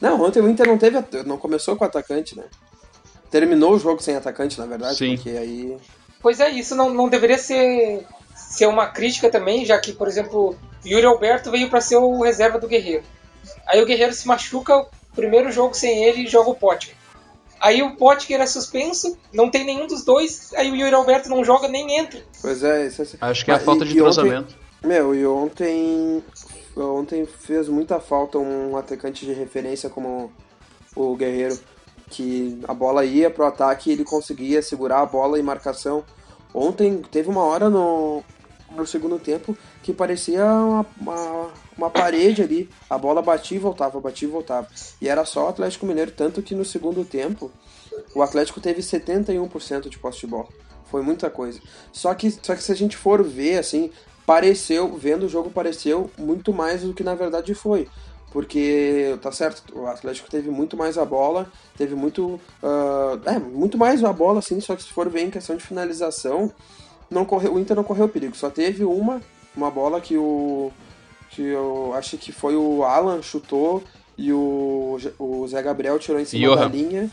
[0.00, 0.98] Não, ontem o Inter não teve.
[1.26, 2.44] Não começou com atacante, né?
[3.30, 5.14] Terminou o jogo sem atacante, na verdade, Sim.
[5.14, 5.76] porque aí.
[6.22, 10.56] Pois é, isso não, não deveria ser, ser uma crítica também, já que, por exemplo,
[10.84, 13.04] Yuri Alberto veio para ser o reserva do Guerreiro.
[13.66, 16.94] Aí o Guerreiro se machuca, o primeiro jogo sem ele joga o Potker.
[17.60, 21.44] Aí o Potker é suspenso, não tem nenhum dos dois, aí o Yuri Alberto não
[21.44, 22.22] joga nem entra.
[22.40, 23.06] Pois é, isso é...
[23.20, 24.56] Acho que é a falta e- de e entrosamento.
[24.82, 26.24] Meu, e ontem.
[26.74, 30.32] Ontem fez muita falta um atacante de referência como
[30.96, 31.58] o Guerreiro.
[32.08, 36.02] Que a bola ia pro ataque e ele conseguia segurar a bola em marcação.
[36.54, 38.24] Ontem teve uma hora no,
[38.70, 42.68] no segundo tempo que parecia uma, uma, uma parede ali.
[42.88, 44.68] A bola batia e voltava, batia e voltava.
[45.00, 47.50] E era só o Atlético Mineiro, tanto que no segundo tempo
[48.14, 50.48] o Atlético teve 71% de posse de bola.
[50.90, 51.60] Foi muita coisa.
[51.92, 53.90] Só que, só que se a gente for ver, assim,
[54.26, 57.88] pareceu, vendo o jogo, pareceu muito mais do que na verdade foi.
[58.32, 62.40] Porque, tá certo, o Atlético teve muito mais a bola, teve muito.
[62.62, 65.64] ah, é, muito mais a bola, assim, só que se for ver em questão de
[65.64, 66.52] finalização,
[67.10, 68.36] não correu, o Inter não correu perigo.
[68.36, 69.20] Só teve uma,
[69.56, 70.70] uma bola que o.
[71.30, 73.82] que eu acho que foi o Alan chutou
[74.16, 76.56] e o, o Zé Gabriel tirou em cima Johan.
[76.56, 77.10] da linha.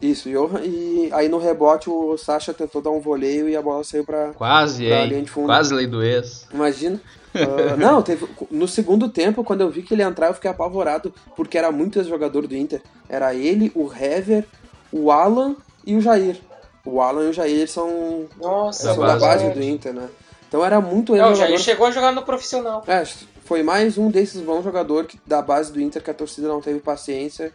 [0.00, 0.60] Isso, Johan.
[0.62, 4.28] E aí no rebote o Sacha tentou dar um voleio e a bola saiu pra.
[4.34, 5.46] Quase, pra linha de fundo.
[5.46, 6.46] Quase lei do ex.
[6.52, 7.00] Imagina.
[7.34, 8.26] Ah, não, teve.
[8.50, 11.70] No segundo tempo, quando eu vi que ele ia entrar, eu fiquei apavorado, porque era
[11.72, 12.82] muito ex-jogador do Inter.
[13.08, 14.44] Era ele, o Hever,
[14.92, 16.38] o Alan e o Jair.
[16.86, 19.50] O Alan e o Jair são, Nossa, Da são da base.
[19.50, 20.08] do Inter, né?
[20.48, 21.34] Então era muito Não, o.
[21.34, 22.82] Jair chegou a jogar no profissional.
[22.86, 23.04] É,
[23.44, 26.60] foi mais um desses bons jogadores que- da base do Inter que a torcida não
[26.60, 27.52] teve paciência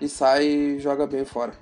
[0.00, 1.52] e sai e joga bem fora.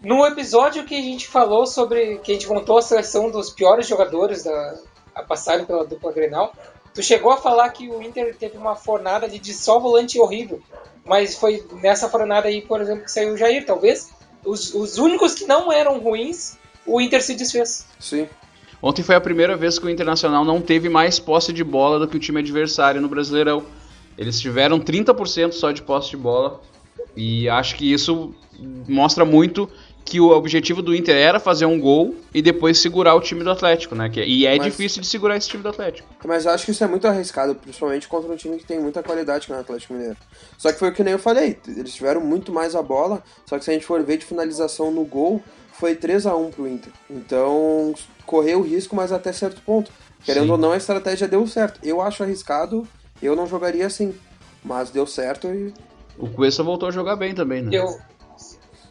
[0.00, 2.18] No episódio que a gente falou sobre.
[2.18, 4.76] que a gente montou a seleção dos piores jogadores da,
[5.14, 6.52] a passarem pela dupla Grenal,
[6.94, 10.62] tu chegou a falar que o Inter teve uma fornada de, de só volante horrível.
[11.04, 14.10] Mas foi nessa fornada aí, por exemplo, que saiu o Jair, talvez.
[14.44, 17.86] Os, os únicos que não eram ruins, o Inter se desfez.
[17.98, 18.26] Sim.
[18.82, 22.06] Ontem foi a primeira vez que o Internacional não teve mais posse de bola do
[22.06, 23.64] que o time adversário no Brasileirão.
[24.16, 26.60] Eles tiveram 30% só de posse de bola.
[27.16, 28.32] E acho que isso
[28.88, 29.68] mostra muito
[30.04, 33.50] que o objetivo do Inter era fazer um gol e depois segurar o time do
[33.50, 34.08] Atlético, né?
[34.08, 36.08] Que- E é Mas- difícil de segurar esse time do Atlético.
[36.24, 39.02] Mas eu acho que isso é muito arriscado, principalmente contra um time que tem muita
[39.02, 40.16] qualidade que é o Atlético Mineiro.
[40.56, 43.58] Só que foi o que nem eu falei, eles tiveram muito mais a bola, só
[43.58, 45.42] que se a gente for ver de finalização no gol,
[45.78, 46.92] foi 3 a 1 pro Inter.
[47.08, 47.94] Então,
[48.26, 49.90] correu o risco, mas até certo ponto.
[50.24, 50.50] Querendo Sim.
[50.50, 51.80] ou não, a estratégia deu certo.
[51.82, 52.86] Eu acho arriscado,
[53.22, 54.14] eu não jogaria assim.
[54.64, 55.72] Mas deu certo e.
[56.18, 57.70] O Cuesta voltou a jogar bem também, né?
[57.72, 57.96] Eu,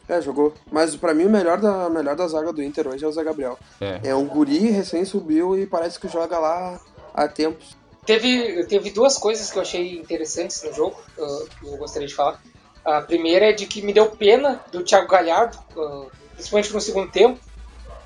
[0.08, 0.54] É, jogou.
[0.72, 3.22] Mas pra mim o melhor da, melhor da zaga do Inter hoje é o Zé
[3.22, 3.60] Gabriel.
[3.82, 4.00] É.
[4.06, 6.80] É um guri, recém subiu e parece que joga lá
[7.14, 7.76] há tempos.
[8.06, 12.16] Teve, teve duas coisas que eu achei interessantes no jogo, uh, que eu gostaria de
[12.16, 12.42] falar.
[12.86, 17.12] A primeira é de que me deu pena do Thiago Galhardo, uh, principalmente no segundo
[17.12, 17.40] tempo,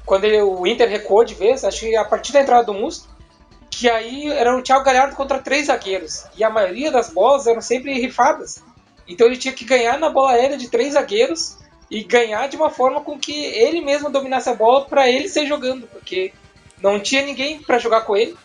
[0.05, 3.07] quando ele- o Inter recuou de vez, acho que a partir da entrada do Musto,
[3.69, 7.61] que aí era o Thiago Galhardo contra três zagueiros, e a maioria das bolas eram
[7.61, 8.63] sempre rifadas.
[9.07, 11.57] Então ele tinha que ganhar na bola aérea de três zagueiros
[11.89, 15.45] e ganhar de uma forma com que ele mesmo dominasse a bola para ele ser
[15.45, 16.33] jogando, porque
[16.81, 18.35] não tinha ninguém para jogar com ele.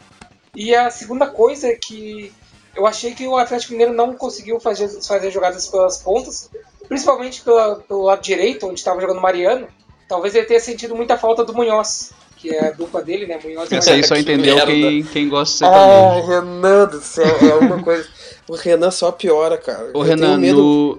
[0.55, 2.33] E a segunda coisa é que
[2.75, 6.51] eu achei que o Atlético Mineiro não conseguiu fazer, fazer jogadas pelas pontas,
[6.89, 9.67] principalmente pela- pelo lado direito, onde estava jogando o Mariano.
[10.09, 13.39] Talvez ele tenha sentido muita falta do Munhoz, que é a dupla dele, né?
[13.43, 14.07] Munhoz Essa aí Mariano.
[14.07, 15.77] só Que entendeu quem, quem gosta de Ah,
[16.15, 16.27] sertanejo.
[16.29, 18.09] Renan do céu, é uma coisa.
[18.49, 19.91] O Renan só piora, cara.
[19.95, 20.59] Ô Eu Renan, medo.
[20.63, 20.99] no.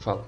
[0.00, 0.24] Fala.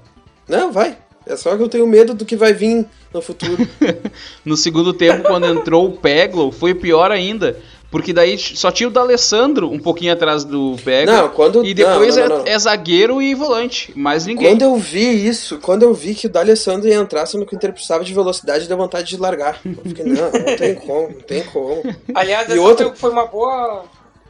[0.47, 0.99] Não, vai.
[1.25, 3.57] É só que eu tenho medo do que vai vir no futuro.
[4.45, 7.57] No segundo tempo, quando entrou o Peglo, foi pior ainda.
[7.93, 11.15] Porque daí só tinha o D'Alessandro um pouquinho atrás do Peglo.
[11.15, 12.47] Não, quando- E depois não, não, é- não.
[12.47, 13.93] É, zagueiro e volante.
[13.95, 14.49] Mais ninguém.
[14.49, 17.57] quando eu vi isso, quando eu vi que o D'Alessandro ia entrar, sendo que o
[17.57, 19.61] Inter precisava de velocidade, deu vontade de largar.
[19.65, 21.83] Eu fiquei, não, não tem como, não tem como.
[22.15, 23.85] Aliás, E essa outra- foi, uma boa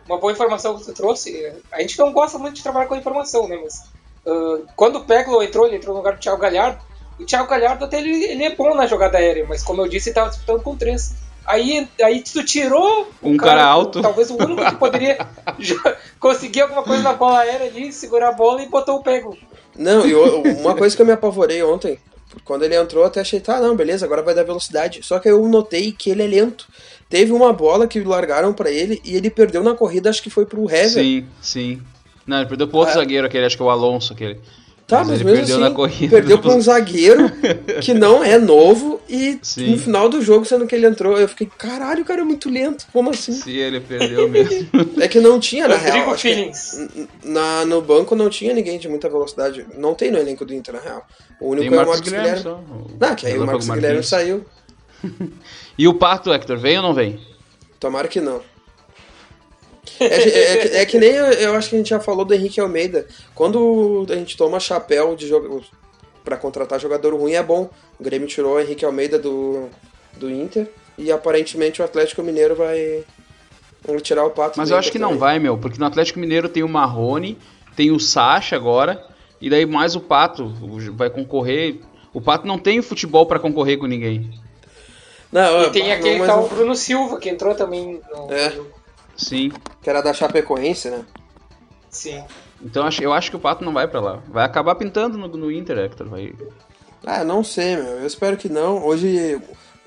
[0.08, 1.50] uma boa informação que tu trouxe.
[1.70, 3.56] A gente não gosta muito de trabalhar com informação, né?
[3.62, 3.80] Mas
[4.26, 6.78] ah, quando o Peglo entrou, ele entrou no lugar do Thiago Galhardo.
[7.20, 10.08] O Thiago Galhardo até ele, ele é bom na jogada aérea, mas como eu disse,
[10.08, 11.12] ele estava disputando com três.
[11.46, 14.00] Aí, aí tu tirou Um cara alto.
[14.00, 15.18] talvez o único que poderia
[16.20, 19.36] conseguir alguma coisa na bola aérea ali, segurar a bola e botou o Peglo.
[19.76, 21.98] Não, e uma coisa que eu me apavorei ontem,
[22.44, 25.00] quando ele entrou, eu até achei, tá, não, beleza, agora vai dar velocidade.
[25.02, 26.66] Só que eu notei que ele é lento.
[27.08, 30.46] Teve uma bola que largaram pra ele e ele perdeu na corrida, acho que foi
[30.46, 30.88] pro Hever.
[31.02, 31.82] Sim, sim.
[32.26, 32.98] Não, ele perdeu pro outro Ah.
[32.98, 34.40] zagueiro aquele, acho que é o Alonso aquele.
[34.92, 36.16] Tá, mas, mas mesmo perdeu assim, na corrida.
[36.16, 37.32] Perdeu pra um zagueiro
[37.80, 39.70] que não é novo e Sim.
[39.70, 42.50] no final do jogo, sendo que ele entrou, eu fiquei, caralho, o cara é muito
[42.50, 42.86] lento.
[42.92, 43.32] Como assim?
[43.32, 44.68] Sim, ele perdeu mesmo.
[45.00, 46.14] é que não tinha, na real.
[47.24, 49.66] Na, no banco não tinha ninguém de muita velocidade.
[49.78, 51.06] Não tem no elenco do Inter, na real.
[51.40, 52.28] O único tem é o Marcos Guilherme.
[52.28, 52.42] Guilherme.
[52.42, 52.60] Só.
[53.00, 54.44] Não, que aí o Marcos Guilherme saiu.
[55.78, 57.18] e o Pato, Hector, vem ou não vem?
[57.80, 58.42] Tomara que não.
[60.00, 62.60] É, é, é, que nem eu, eu, acho que a gente já falou do Henrique
[62.60, 63.06] Almeida.
[63.34, 65.62] Quando a gente toma chapéu de jogo
[66.24, 67.70] para contratar jogador ruim, é bom.
[67.98, 69.68] O Grêmio tirou o Henrique Almeida do,
[70.16, 73.04] do Inter e aparentemente o Atlético Mineiro vai,
[73.84, 74.58] vai tirar o pato.
[74.58, 75.12] Mas eu acho que também.
[75.12, 77.38] não vai, meu, porque no Atlético Mineiro tem o Marrone,
[77.76, 79.04] tem o Sacha agora,
[79.40, 80.48] e daí mais o Pato
[80.94, 81.80] vai concorrer.
[82.12, 84.30] O Pato não tem futebol para concorrer com ninguém.
[85.32, 88.52] Não, e tem aquele não, tal Bruno Silva que entrou também no, é.
[89.16, 89.52] Sim.
[89.82, 91.04] Que era da Chapecoense, né?
[91.90, 92.22] Sim.
[92.62, 94.22] Então eu acho que o Pato não vai para lá.
[94.28, 96.08] Vai acabar pintando no, no Inter, Hector.
[96.08, 96.32] Vai...
[97.04, 97.98] Ah, não sei, meu.
[97.98, 98.84] Eu espero que não.
[98.84, 99.40] Hoje,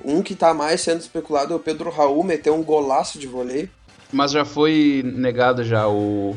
[0.04, 3.70] um que tá mais sendo especulado é o Pedro Raul, meteu um golaço de voleio.
[4.12, 6.36] Mas já foi negado já o...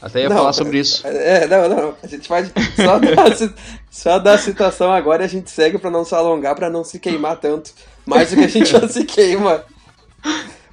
[0.00, 1.06] Até ia não, falar sobre isso.
[1.06, 1.94] É, não, não.
[2.02, 3.54] A gente pode só dar,
[3.90, 6.82] só dar a citação agora e a gente segue para não se alongar, para não
[6.82, 7.72] se queimar tanto.
[8.06, 9.62] Mais do que a gente já se queima.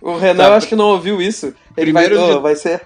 [0.01, 0.49] O Renan, tá.
[0.49, 1.47] eu acho que não ouviu isso.
[1.75, 2.33] Ele Primeiro vai, de...
[2.33, 2.81] oh, vai ser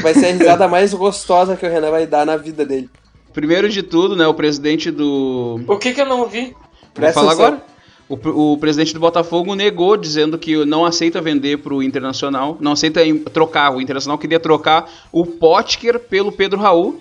[0.00, 2.88] vai ser a risada mais gostosa que o Renan vai dar na vida dele.
[3.32, 5.60] Primeiro de tudo, né, o presidente do...
[5.66, 6.54] O que que eu não ouvi?
[6.94, 7.64] Vou falar agora.
[8.08, 12.72] O, o, presidente do Botafogo negou, dizendo que não aceita vender para o Internacional, não
[12.72, 13.00] aceita
[13.32, 13.74] trocar.
[13.74, 17.00] O Internacional queria trocar o Potker pelo Pedro Raul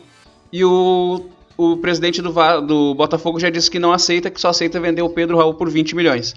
[0.54, 1.26] e o,
[1.58, 5.10] o presidente do, do Botafogo já disse que não aceita, que só aceita vender o
[5.10, 6.34] Pedro Raul por 20 milhões.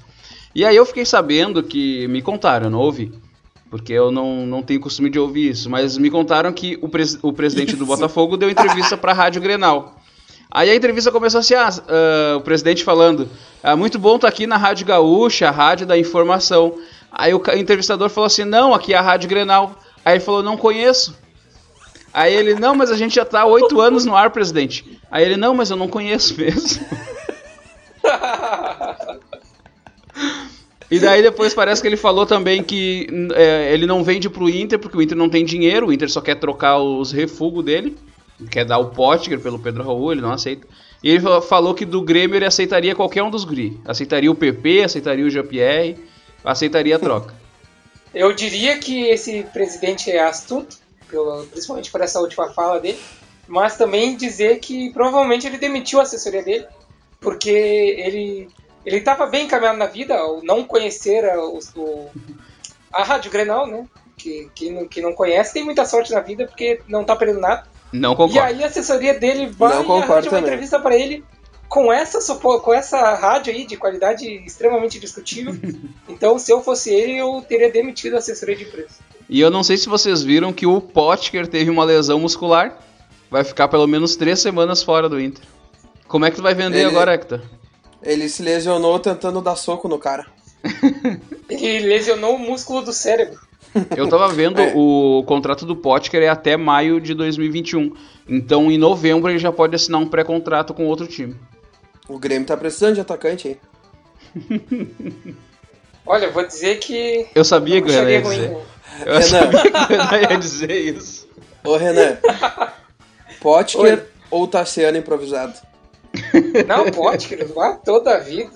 [0.54, 3.12] E aí eu fiquei sabendo que me contaram, não ouvi,
[3.70, 7.18] porque eu não, não tenho costume de ouvir isso, mas me contaram que o, pres,
[7.20, 7.78] o presidente isso.
[7.78, 9.96] do Botafogo deu entrevista para a Rádio Grenal.
[10.50, 13.28] Aí a entrevista começou assim, ah, uh, o presidente falando,
[13.60, 16.78] ah, muito bom estar tá aqui na Rádio Gaúcha, a rádio da informação.
[17.10, 19.74] Aí o entrevistador falou assim, não, aqui é a Rádio Grenal.
[20.04, 21.16] Aí ele falou, não conheço.
[22.12, 25.00] Aí ele, não, mas a gente já está há oito anos no ar, presidente.
[25.10, 26.86] Aí ele, não, mas eu não conheço mesmo.
[30.90, 34.78] E daí depois parece que ele falou também que é, ele não vende pro Inter
[34.78, 37.96] porque o Inter não tem dinheiro, o Inter só quer trocar os refugos dele,
[38.50, 40.66] quer dar o Potker pelo Pedro Raul, ele não aceita.
[41.02, 43.78] E ele falou que do Grêmio ele aceitaria qualquer um dos guri.
[43.84, 45.96] Aceitaria o PP, aceitaria o Jean-Pierre,
[46.44, 47.34] aceitaria a troca.
[48.14, 50.76] Eu diria que esse presidente é astuto,
[51.50, 52.98] principalmente por essa última fala dele,
[53.48, 56.66] mas também dizer que provavelmente ele demitiu a assessoria dele,
[57.20, 58.48] porque ele
[58.84, 62.10] ele estava bem encaminhado na vida ao não conhecer a, o,
[62.92, 63.86] a Rádio Grenal, né?
[64.16, 67.40] Que, que, não, que não conhece tem muita sorte na vida porque não está perdendo
[67.40, 67.66] nada.
[67.92, 68.36] Não concordo.
[68.36, 71.24] E aí a assessoria dele vai não concordo uma entrevista para ele
[71.68, 75.54] com essa, com essa rádio aí de qualidade extremamente discutível.
[76.08, 79.00] então, se eu fosse ele, eu teria demitido a assessoria de imprensa.
[79.28, 82.78] E eu não sei se vocês viram que o Potker teve uma lesão muscular.
[83.30, 85.44] Vai ficar pelo menos três semanas fora do Inter.
[86.06, 86.90] Como é que tu vai vender ele...
[86.90, 87.40] agora, Hector?
[88.04, 90.26] Ele se lesionou tentando dar soco no cara.
[91.48, 93.38] Ele lesionou o músculo do cérebro.
[93.96, 94.72] Eu tava vendo é.
[94.74, 97.92] o contrato do Potker é até maio de 2021.
[98.28, 101.34] Então em novembro ele já pode assinar um pré-contrato com outro time.
[102.08, 103.58] O Grêmio tá precisando de atacante aí.
[106.06, 107.26] Olha, vou dizer que.
[107.34, 108.22] Eu sabia que eu ia dizer.
[108.22, 108.56] Ruim,
[109.06, 109.22] eu Renan.
[109.22, 109.62] sabia
[110.08, 111.26] que eu ia dizer isso.
[111.64, 112.18] Ô Renan.
[113.40, 114.02] Potker Oi.
[114.30, 115.54] ou Tassiano improvisado?
[116.66, 117.54] Não pode, querido.
[117.54, 118.50] Vá toda a vida.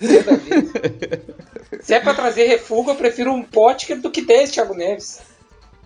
[0.00, 1.22] Toda a vida.
[1.80, 5.20] Se é pra trazer refúgio, eu prefiro um pote do que 10 Thiago Neves.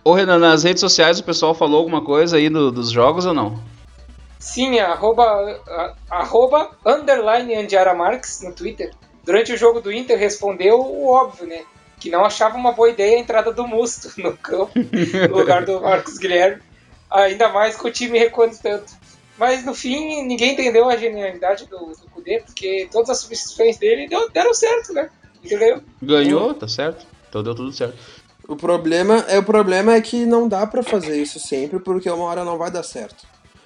[0.03, 3.33] Ô Renan, nas redes sociais o pessoal falou alguma coisa aí do, dos jogos ou
[3.33, 3.59] não?
[4.39, 5.61] Sim, arroba,
[6.09, 8.91] arroba underline Andiara Marques no Twitter.
[9.23, 11.61] Durante o jogo do Inter respondeu o óbvio, né?
[11.99, 14.71] Que não achava uma boa ideia a entrada do Musto no campo,
[15.29, 16.61] no lugar do Marcos Guilherme.
[17.11, 18.91] Ainda mais com o time recuando tanto.
[19.41, 24.07] Mas no fim, ninguém entendeu a genialidade do, do Kudê, porque todas as substituições dele
[24.07, 25.09] deu, deram certo, né?
[25.43, 25.81] Entendeu?
[25.99, 27.07] Ganhou, tá certo.
[27.27, 27.97] Então deu tudo certo.
[28.47, 32.25] O problema é o problema é que não dá para fazer isso sempre, porque uma
[32.25, 33.25] hora não vai dar certo.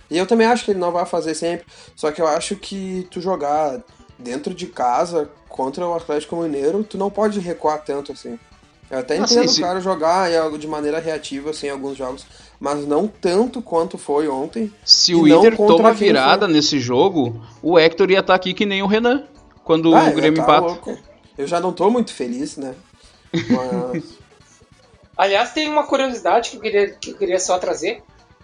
[0.09, 3.05] E eu também acho que ele não vai fazer sempre, só que eu acho que
[3.11, 3.83] tu jogar
[4.17, 8.39] dentro de casa contra o Atlético Mineiro, tu não pode recuar tanto assim.
[8.89, 12.25] Eu até ah, entendo sim, o cara jogar de maneira reativa assim, em alguns jogos,
[12.65, 14.73] mas não tanto quanto foi ontem.
[14.83, 18.81] Se o Inter toma virada nesse jogo, o Hector ia estar tá aqui que nem
[18.81, 19.23] o Renan,
[19.63, 20.67] quando ah, o Grêmio tá empata.
[20.69, 20.97] Louco.
[21.37, 22.73] Eu já não tô muito feliz, né?
[23.31, 24.17] Mas...
[25.15, 28.01] Aliás, tem uma curiosidade que eu queria, que eu queria só trazer.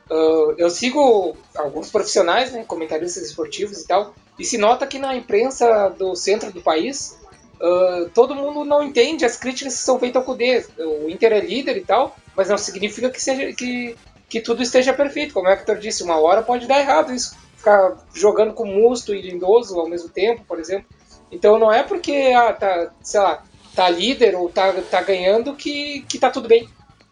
[0.07, 5.15] Uh, eu sigo alguns profissionais, né, comentaristas esportivos e tal, e se nota que na
[5.15, 7.17] imprensa do centro do país,
[7.55, 10.63] uh, todo mundo não entende as críticas que são feitas ao Cudê.
[10.77, 13.95] O Inter é líder e tal, mas não significa que, seja, que,
[14.31, 15.33] que tudo esteja perfeito.
[15.33, 17.35] Como o Hector disse, uma hora pode dar errado isso.
[17.57, 20.87] Ficar jogando com Musto e Lindoso ao mesmo tempo, por exemplo.
[21.29, 23.43] Então não é porque, ah, tá, sei lá,
[23.75, 26.69] tá líder ou tá, tá ganhando que, que tá tudo bem.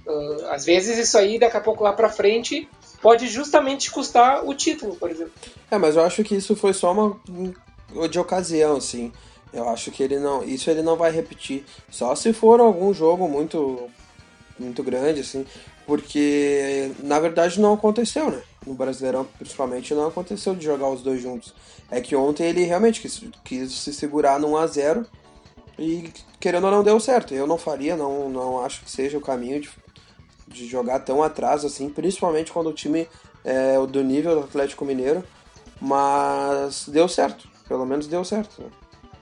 [0.07, 2.69] Uh, às vezes isso aí, daqui a pouco lá pra frente,
[3.01, 5.33] pode justamente custar o título, por exemplo.
[5.69, 7.19] É, mas eu acho que isso foi só uma
[8.07, 9.11] de ocasião, assim.
[9.51, 11.65] Eu acho que ele não, isso ele não vai repetir.
[11.91, 13.89] Só se for algum jogo muito
[14.57, 15.45] muito grande, assim,
[15.89, 18.43] porque na verdade não aconteceu, né?
[18.63, 21.51] No Brasileirão, principalmente, não aconteceu de jogar os dois juntos.
[21.89, 25.03] É que ontem ele realmente quis, quis se segurar num a 0
[25.79, 27.33] e querendo ou não deu certo.
[27.33, 29.71] Eu não faria, não, não acho que seja o caminho de,
[30.47, 33.07] de jogar tão atrás assim, principalmente quando o time
[33.43, 35.23] é do nível do Atlético Mineiro,
[35.81, 38.61] mas deu certo, pelo menos deu certo.
[38.61, 38.69] Né?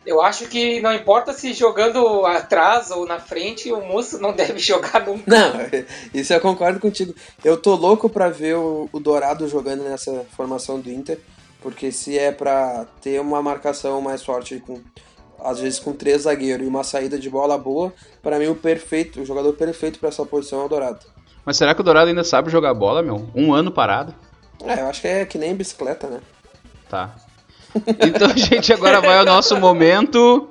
[0.07, 4.57] Eu acho que não importa se jogando atrás ou na frente, o moço não deve
[4.57, 5.23] jogar nunca.
[5.27, 5.53] Não,
[6.13, 7.13] isso eu concordo contigo.
[7.43, 11.19] Eu tô louco para ver o, o Dourado jogando nessa formação do Inter,
[11.61, 14.81] porque se é para ter uma marcação mais forte com
[15.43, 17.93] às vezes com três zagueiros e uma saída de bola boa,
[18.23, 21.05] para mim o perfeito, o jogador perfeito para essa posição é o Dourado.
[21.45, 23.29] Mas será que o Dourado ainda sabe jogar bola, meu?
[23.35, 24.15] Um ano parado?
[24.63, 26.21] É, eu acho que é que nem bicicleta, né?
[26.89, 27.13] Tá.
[27.75, 30.49] Então, gente, agora vai ao nosso momento.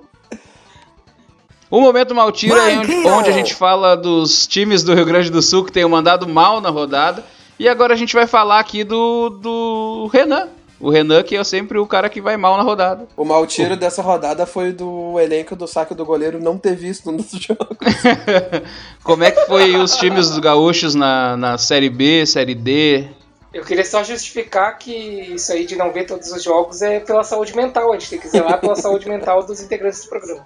[1.71, 5.43] O momento Maltira é onde, onde, a gente fala dos times do Rio Grande do
[5.43, 7.25] Sul que tenham mandado mal na rodada.
[7.59, 10.49] E agora a gente vai falar aqui do, do Renan.
[10.79, 13.09] O Renan, que é sempre o cara que vai mal na rodada.
[13.17, 17.11] O mal tiro dessa rodada foi do elenco do saco do goleiro não ter visto
[17.11, 17.95] nos jogos.
[19.03, 23.09] Como é que foi os times dos gaúchos na, na Série B, Série D?
[23.53, 27.25] Eu queria só justificar que isso aí de não ver todos os jogos é pela
[27.25, 27.93] saúde mental.
[27.93, 30.45] A gente tem que zelar pela saúde mental dos integrantes do programa.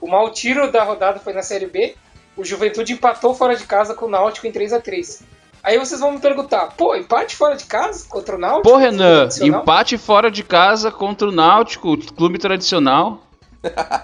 [0.00, 1.94] O mau tiro da rodada foi na Série B.
[2.36, 5.22] O Juventude empatou fora de casa com o Náutico em 3 a 3
[5.62, 8.68] Aí vocês vão me perguntar, pô, empate fora de casa contra o Náutico?
[8.68, 13.22] Pô, Renan, empate fora de casa contra o Náutico, clube tradicional.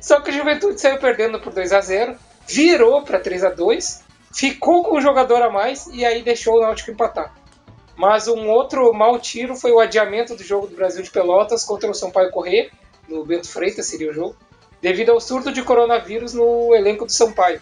[0.00, 2.16] Só que o Juventude saiu perdendo por 2 a 0
[2.48, 6.60] virou para 3 a 2 ficou com um jogador a mais e aí deixou o
[6.60, 7.32] Náutico empatar.
[7.96, 11.90] Mas um outro mau tiro foi o adiamento do jogo do Brasil de Pelotas contra
[11.90, 12.70] o Sampaio Corrêa,
[13.08, 14.36] no Bento Freitas seria o jogo,
[14.80, 17.60] devido ao surto de coronavírus no elenco do Sampaio.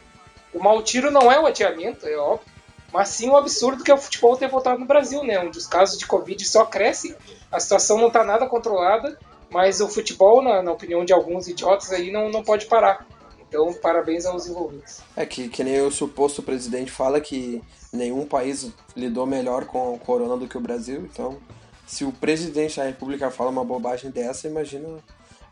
[0.53, 2.47] O mau tiro não é o adiamento, é óbvio,
[2.93, 5.39] mas sim o absurdo que é o futebol ter voltado no Brasil, né?
[5.39, 7.14] Onde os casos de Covid só crescem,
[7.51, 9.18] a situação não está nada controlada,
[9.51, 13.07] mas o futebol, na, na, opinião de alguns idiotas aí, não, não pode parar.
[13.51, 15.01] Então, parabéns aos envolvidos.
[15.16, 17.61] É que, que nem o suposto presidente fala que
[17.92, 21.36] nenhum país lidou melhor com o corona do que o Brasil, então
[21.84, 24.86] se o presidente da república fala uma bobagem dessa, imagina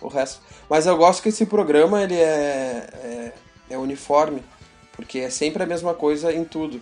[0.00, 0.40] o resto.
[0.70, 3.32] Mas eu gosto que esse programa ele é, é,
[3.70, 4.44] é uniforme,
[4.92, 6.80] porque é sempre a mesma coisa em tudo.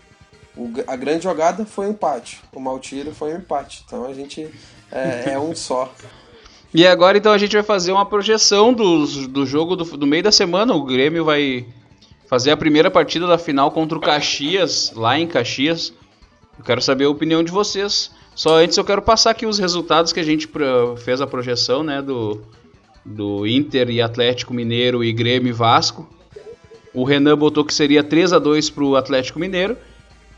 [0.54, 4.12] O, a grande jogada foi um empate, o mau tiro foi um empate, então a
[4.12, 4.54] gente
[4.92, 5.90] é, é um só.
[6.76, 10.22] E agora então a gente vai fazer uma projeção do, do jogo do, do meio
[10.22, 10.74] da semana.
[10.74, 11.64] O Grêmio vai
[12.26, 15.90] fazer a primeira partida da final contra o Caxias, lá em Caxias.
[16.58, 18.10] Eu quero saber a opinião de vocês.
[18.34, 20.46] Só antes eu quero passar aqui os resultados que a gente
[20.98, 22.42] fez a projeção, né, do,
[23.02, 26.06] do Inter e Atlético Mineiro e Grêmio e Vasco.
[26.92, 29.78] O Renan botou que seria 3 a 2 para o Atlético Mineiro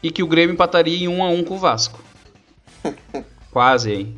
[0.00, 1.98] e que o Grêmio empataria em 1 a 1 com o Vasco.
[3.50, 4.14] Quase, hein?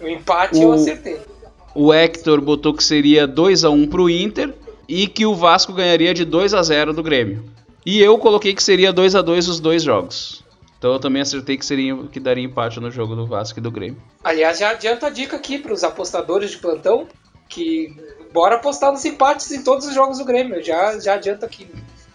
[0.00, 1.30] O empate o, eu acertei.
[1.74, 4.54] O Hector botou que seria 2 a 1 para o Inter
[4.88, 7.44] e que o Vasco ganharia de 2 a 0 do Grêmio.
[7.86, 10.44] E eu coloquei que seria 2 a 2 os dois jogos.
[10.78, 13.70] Então eu também acertei que seria que daria empate no jogo do Vasco e do
[13.70, 13.98] Grêmio.
[14.24, 17.06] Aliás, já adianta a dica aqui para os apostadores de plantão
[17.48, 17.94] que
[18.32, 20.62] bora apostar nos empates em todos os jogos do Grêmio.
[20.62, 21.66] Já já adianta aqui.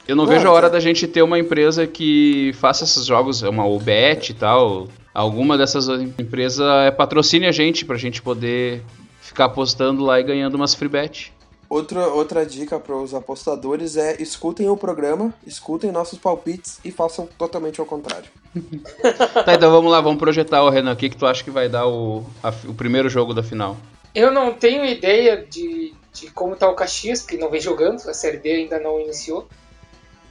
[0.08, 3.66] Eu não vejo a hora da gente ter uma empresa que faça esses jogos, uma
[3.66, 4.88] UBET e tal.
[5.14, 8.84] Alguma dessas empresas é, patrocine a gente pra gente poder
[9.26, 11.34] ficar apostando lá e ganhando umas free bet.
[11.68, 17.28] Outra, outra dica para os apostadores é escutem o programa, escutem nossos palpites e façam
[17.38, 18.30] totalmente ao contrário.
[19.44, 20.94] tá, então vamos lá, vamos projetar, o Renan.
[20.94, 23.76] O que, que tu acha que vai dar o, a, o primeiro jogo da final?
[24.14, 28.14] Eu não tenho ideia de, de como tá o Caxias, porque não vem jogando, a
[28.14, 29.48] Série B ainda não iniciou.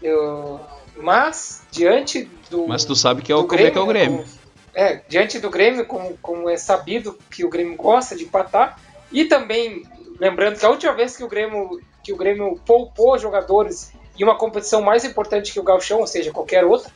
[0.01, 0.61] Eu,
[0.97, 2.69] mas, diante do.
[2.69, 4.19] Mas tu sabe que é o, Grêmio, é que é o Grêmio.
[4.19, 8.79] Como, é, diante do Grêmio, como, como é sabido que o Grêmio gosta de empatar,
[9.15, 9.83] e também
[10.19, 14.37] Lembrando que a última vez que o Grêmio, que o Grêmio poupou jogadores em uma
[14.37, 16.91] competição mais importante que o Galchão, ou seja, qualquer outra,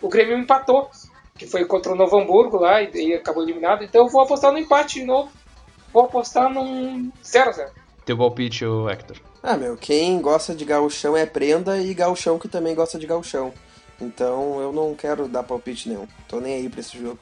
[0.00, 0.88] o Grêmio empatou.
[1.36, 3.82] que foi contra o Novo Hamburgo lá e, e acabou eliminado.
[3.82, 5.30] Então eu vou apostar no empate de novo.
[5.92, 7.68] Vou apostar num 0x0.
[8.04, 9.16] Teu palpite, o Hector.
[9.42, 13.52] Ah, meu, quem gosta de gauchão é prenda e gauchão que também gosta de gauchão.
[14.00, 16.06] Então eu não quero dar palpite nenhum.
[16.28, 17.18] Tô nem aí pra esse jogo.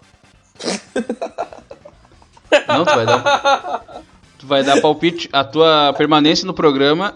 [2.69, 4.03] Não, tu vai dar.
[4.41, 5.29] Tu vai dar palpite.
[5.33, 7.15] A tua permanência no programa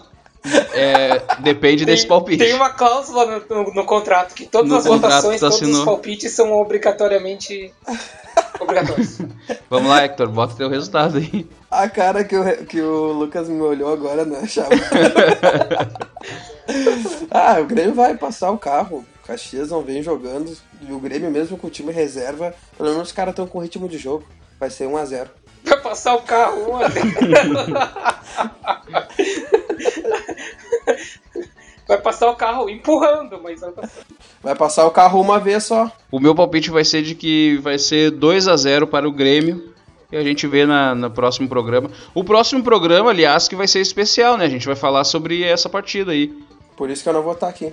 [0.73, 2.37] é, depende desse palpite.
[2.37, 5.79] Tem uma cláusula no, no, no contrato que todas No as votações, todos assinou.
[5.79, 7.73] os palpites são obrigatoriamente
[8.61, 9.17] obrigatórios.
[9.69, 11.47] Vamos lá, Hector, bota teu resultado aí.
[11.71, 14.75] A cara que o, que o Lucas me olhou agora, né, chapa?
[17.31, 19.03] ah, o Grêmio vai passar o carro.
[19.23, 20.55] O Caxias não vem jogando.
[20.87, 23.89] E o Grêmio, mesmo com o time reserva, pelo menos os caras estão com ritmo
[23.89, 24.25] de jogo.
[24.59, 25.27] Vai ser 1x0.
[25.65, 26.93] Vai passar o carro, mano.
[31.87, 34.01] Vai passar o carro empurrando, mas vai passar.
[34.41, 35.91] Vai passar o carro uma vez só.
[36.11, 39.73] O meu palpite vai ser de que vai ser 2 a 0 para o Grêmio.
[40.11, 41.89] E a gente vê na, no próximo programa.
[42.13, 44.45] O próximo programa, aliás, que vai ser especial, né?
[44.45, 46.31] A gente vai falar sobre essa partida aí.
[46.75, 47.71] Por isso que eu não vou estar aqui.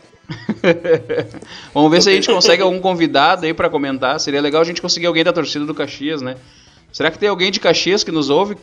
[1.74, 4.18] Vamos ver se a gente consegue algum convidado aí pra comentar.
[4.20, 6.36] Seria legal a gente conseguir alguém da torcida do Caxias, né?
[6.92, 8.56] Será que tem alguém de Caxias que nos ouve?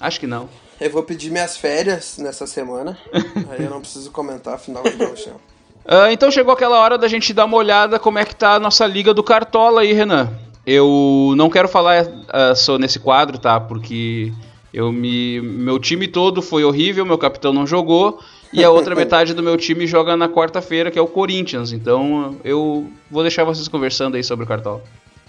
[0.00, 0.48] Acho que não.
[0.80, 2.96] Eu vou pedir minhas férias nessa semana.
[3.50, 5.40] aí eu não preciso comentar a final de Gauchão.
[5.86, 8.60] Ah, então chegou aquela hora da gente dar uma olhada como é que tá a
[8.60, 10.30] nossa liga do Cartola aí, Renan.
[10.66, 13.60] Eu não quero falar ah, só nesse quadro, tá?
[13.60, 14.32] Porque
[14.72, 18.18] eu me, meu time todo foi horrível, meu capitão não jogou
[18.52, 21.70] e a outra metade do meu time joga na quarta-feira, que é o Corinthians.
[21.72, 24.82] Então eu vou deixar vocês conversando aí sobre o Cartola.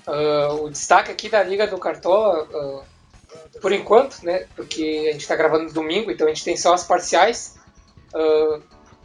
[0.08, 2.84] Ah, o destaque aqui da Liga do Cartola, ah,
[3.62, 4.48] por enquanto, né?
[4.56, 7.56] Porque a gente está gravando domingo, então a gente tem só as parciais.
[8.14, 8.60] Ah,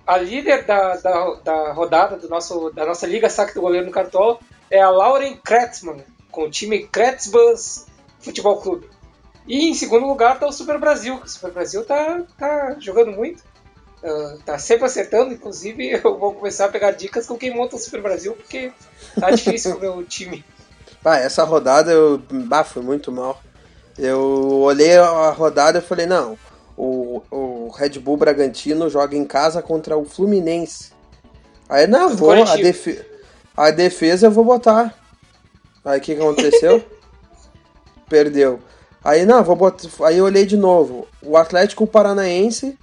[0.06, 3.92] a líder da, da, da rodada do nosso, da nossa Liga Saque do Goleiro no
[3.92, 4.38] Cartola
[4.70, 7.86] é a Lauren Kretzmann, com o time Kretzbus
[8.18, 8.88] Futebol Clube.
[9.46, 11.18] E em segundo lugar está o Super Brasil.
[11.18, 13.42] que O Super Brasil tá, tá jogando muito.
[14.02, 17.78] ah, tá sempre acertando, inclusive eu vou começar a pegar dicas com quem monta o
[17.78, 18.72] Super Brasil, porque
[19.18, 20.44] tá difícil o meu time.
[21.04, 22.20] Ah, essa rodada eu.
[22.30, 23.40] Bah, foi muito mal.
[23.98, 26.38] Eu olhei a rodada e falei, não,
[26.76, 30.92] o, o Red Bull Bragantino joga em casa contra o Fluminense.
[31.68, 33.04] Aí não, vou, a, defe-
[33.56, 34.94] a defesa eu vou botar.
[35.84, 36.82] Aí o que, que aconteceu?
[38.08, 38.60] Perdeu.
[39.04, 39.88] Aí não, vou botar.
[40.04, 41.06] Aí eu olhei de novo.
[41.22, 42.78] O Atlético Paranaense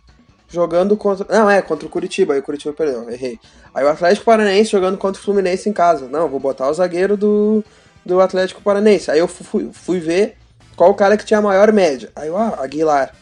[0.48, 1.26] jogando contra.
[1.30, 2.34] Não, é, contra o Curitiba.
[2.34, 3.40] Aí o Curitiba perdeu, errei.
[3.74, 6.08] Aí o Atlético Paranaense jogando contra o Fluminense em casa.
[6.08, 7.64] Não, vou botar o zagueiro do,
[8.08, 9.12] do Atlético Paranaense.
[9.12, 10.38] Aí eu fui, fui ver
[10.76, 12.10] qual o cara que tinha a maior média.
[12.16, 13.14] Aí eu, ah, Aguilar.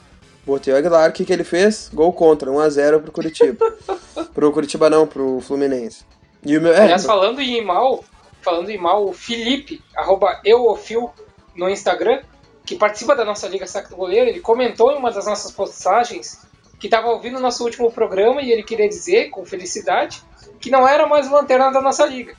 [0.45, 1.89] Botei o Aguilar, o que, que ele fez?
[1.91, 3.73] Gol contra, 1x0 pro Curitiba.
[4.33, 6.05] pro Curitiba não, pro Fluminense.
[6.45, 6.71] E o meu.
[6.71, 8.03] É, Aliás, falando em mal,
[8.41, 11.09] falando em mal, o Felipe, arroba euofil
[11.55, 12.21] no Instagram,
[12.63, 16.45] que participa da nossa Liga Saco do Goleiro, ele comentou em uma das nossas postagens
[16.79, 20.21] que estava ouvindo o nosso último programa e ele queria dizer, com felicidade,
[20.59, 22.35] que não era mais lanterna da nossa liga.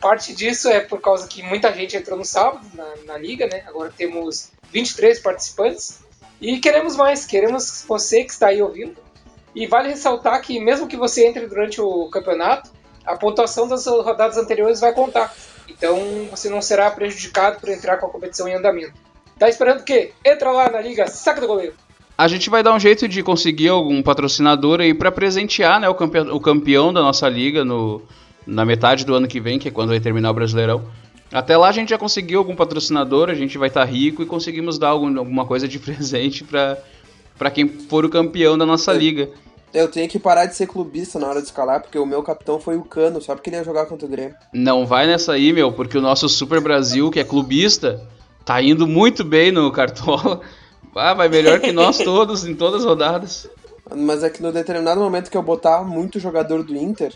[0.00, 3.62] Parte disso é por causa que muita gente entrou no sábado na, na liga, né?
[3.66, 6.00] Agora temos 23 participantes
[6.40, 8.96] e queremos mais, queremos você que está aí ouvindo.
[9.54, 12.70] E vale ressaltar que mesmo que você entre durante o campeonato,
[13.04, 15.34] a pontuação das rodadas anteriores vai contar.
[15.68, 15.98] Então
[16.30, 18.94] você não será prejudicado por entrar com a competição em andamento.
[19.38, 20.12] Tá esperando o quê?
[20.24, 21.74] Entra lá na Liga Saca do Goleiro.
[22.16, 25.94] A gente vai dar um jeito de conseguir algum patrocinador aí pra presentear né, o,
[25.94, 28.02] campeão, o campeão da nossa liga no,
[28.50, 30.82] na metade do ano que vem, que é quando vai terminar o Brasileirão.
[31.32, 34.76] Até lá a gente já conseguiu algum patrocinador, a gente vai estar rico e conseguimos
[34.76, 39.30] dar algum, alguma coisa de presente pra quem for o campeão da nossa liga.
[39.72, 42.58] Eu tenho que parar de ser clubista na hora de escalar, porque o meu capitão
[42.58, 44.34] foi o Cano, só porque ele ia jogar contra o Grêmio.
[44.52, 48.04] Não vai nessa aí, meu, porque o nosso Super Brasil, que é clubista,
[48.44, 50.40] tá indo muito bem no Cartola.
[50.96, 53.48] Ah, vai melhor que nós todos em todas as rodadas.
[53.94, 57.14] Mas é que no determinado momento que eu botar muito jogador do Inter,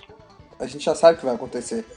[0.59, 1.85] a gente já sabe o que vai acontecer.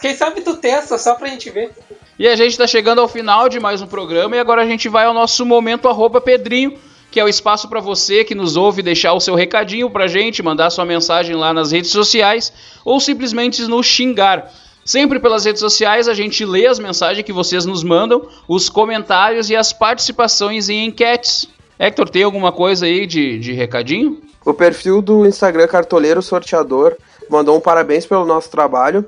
[0.00, 1.70] Quem sabe tu testa só pra gente ver.
[2.18, 4.88] E a gente tá chegando ao final de mais um programa e agora a gente
[4.88, 6.76] vai ao nosso momento arroba Pedrinho,
[7.10, 10.42] que é o espaço para você que nos ouve deixar o seu recadinho pra gente,
[10.42, 12.52] mandar sua mensagem lá nas redes sociais
[12.84, 14.52] ou simplesmente nos xingar.
[14.84, 19.48] Sempre pelas redes sociais a gente lê as mensagens que vocês nos mandam, os comentários
[19.48, 21.46] e as participações em enquetes.
[21.78, 24.20] Hector, tem alguma coisa aí de, de recadinho?
[24.44, 26.96] O perfil do Instagram Cartoleiro Sorteador
[27.30, 29.04] mandou um parabéns pelo nosso trabalho.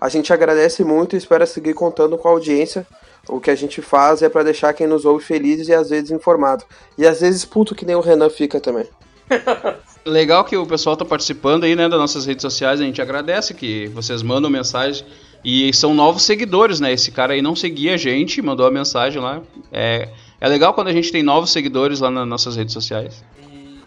[0.00, 2.86] A gente agradece muito e espera seguir contando com a audiência.
[3.28, 6.10] O que a gente faz é para deixar quem nos ouve felizes e às vezes
[6.10, 6.64] informado.
[6.96, 8.86] E às vezes puto que nem o Renan fica também.
[10.04, 12.80] Legal que o pessoal tá participando aí, né, das nossas redes sociais.
[12.80, 15.06] A gente agradece que vocês mandam mensagem
[15.42, 16.92] E são novos seguidores, né?
[16.92, 19.42] Esse cara aí não seguia a gente, mandou a mensagem lá.
[19.72, 20.08] É,
[20.44, 23.24] é legal quando a gente tem novos seguidores lá nas nossas redes sociais.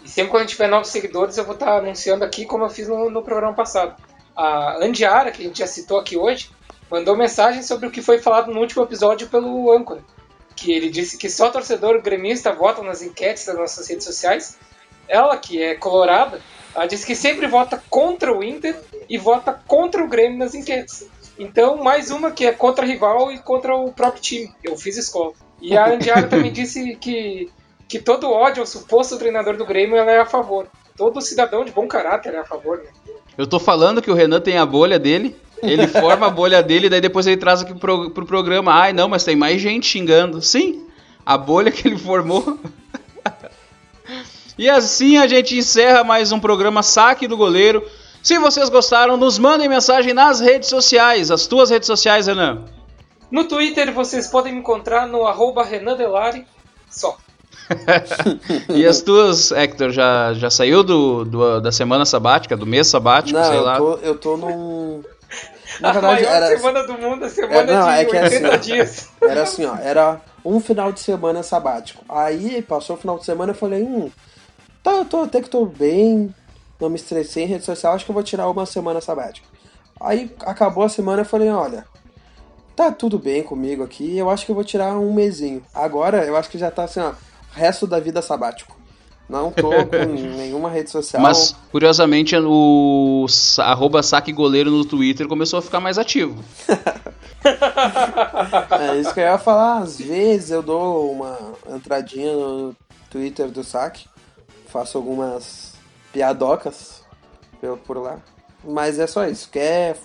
[0.03, 2.69] E, sempre quando a gente tiver novos seguidores, eu vou estar anunciando aqui, como eu
[2.69, 3.95] fiz no, no programa passado.
[4.35, 6.49] A Andiara, que a gente já citou aqui hoje,
[6.89, 10.03] mandou mensagem sobre o que foi falado no último episódio pelo âncora.
[10.55, 14.57] Que ele disse que só torcedor gremista vota nas enquetes das nossas redes sociais.
[15.07, 16.41] Ela, que é colorada,
[16.73, 18.75] ela disse que sempre vota contra o Inter
[19.07, 21.05] e vota contra o Grêmio nas enquetes.
[21.37, 24.51] Então, mais uma que é contra rival e contra o próprio time.
[24.63, 25.33] Eu fiz escola.
[25.61, 27.49] E a Andiara também disse que,
[27.87, 30.67] que todo ódio ao suposto treinador do Grêmio ela é a favor.
[30.95, 32.77] Todo cidadão de bom caráter é a favor.
[32.77, 33.13] Né?
[33.37, 36.89] Eu tô falando que o Renan tem a bolha dele, ele forma a bolha dele,
[36.89, 38.73] daí depois ele traz aqui pro, pro programa.
[38.73, 40.41] Ai, não, mas tem mais gente xingando.
[40.41, 40.87] Sim,
[41.25, 42.59] a bolha que ele formou.
[44.57, 47.83] e assim a gente encerra mais um programa Saque do Goleiro.
[48.23, 51.31] Se vocês gostaram, nos mandem mensagem nas redes sociais.
[51.31, 52.65] As tuas redes sociais, Renan.
[53.29, 56.45] No Twitter vocês podem me encontrar no arroba Renan Delari,
[56.89, 57.17] só.
[58.73, 63.37] e as tuas, Hector, já, já saiu do, do, da semana sabática, do mês sabático,
[63.37, 63.77] não, sei eu lá?
[63.77, 65.03] Tô, eu tô num.
[65.81, 66.57] Na a verdade, maior era...
[66.57, 69.09] semana do mundo, a semana é, não, de é que 80 assim, dias.
[69.21, 72.03] Era assim, ó, era um final de semana sabático.
[72.07, 74.09] Aí passou o final de semana eu falei, hum,
[74.81, 76.33] tá, eu tô, até que tô bem,
[76.79, 79.45] não me estressei em rede social, acho que eu vou tirar uma semana sabática.
[79.99, 81.85] Aí acabou a semana, eu falei, olha,
[82.77, 85.63] tá tudo bem comigo aqui, eu acho que eu vou tirar um mesinho.
[85.73, 87.11] Agora, eu acho que já tá assim, ó,
[87.51, 88.77] resto da vida sabático.
[89.27, 90.05] Não tô com
[90.37, 91.21] nenhuma rede social.
[91.21, 93.25] Mas, curiosamente, o
[93.57, 96.41] arroba saque goleiro no Twitter começou a ficar mais ativo.
[98.79, 99.79] é isso que eu ia falar.
[99.79, 101.35] Às vezes eu dou uma
[101.75, 102.75] entradinha no
[103.09, 104.05] Twitter do saque.
[104.67, 105.73] Faço algumas
[106.13, 107.01] piadocas
[107.85, 108.19] por lá.
[108.63, 109.49] Mas é só isso.
[109.49, 109.97] Quer,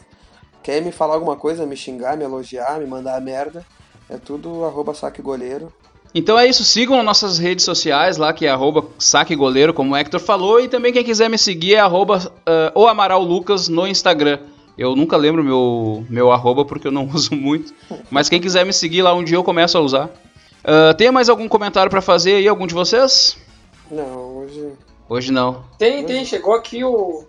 [0.62, 3.64] quer me falar alguma coisa, me xingar, me elogiar, me mandar merda,
[4.08, 5.72] é tudo arroba saque goleiro.
[6.14, 10.20] Então é isso, sigam nossas redes sociais lá, que é arroba saquegoleiro, como o Hector
[10.20, 14.38] falou, e também quem quiser me seguir é arroba uh, o Amaral Lucas no Instagram.
[14.76, 17.72] Eu nunca lembro meu, meu arroba porque eu não uso muito,
[18.10, 20.10] mas quem quiser me seguir lá um dia eu começo a usar.
[20.62, 23.38] Uh, tem mais algum comentário para fazer aí, algum de vocês?
[23.90, 24.72] Não, hoje
[25.12, 25.64] Hoje não.
[25.76, 26.24] Tem, tem.
[26.24, 27.24] Chegou aqui o,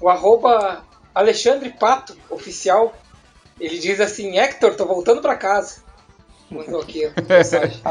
[0.00, 0.82] o arroba
[1.14, 2.94] Alexandre Pato, oficial.
[3.60, 5.82] Ele diz assim, Hector, tô voltando pra casa.
[6.50, 7.12] Mandou aqui a,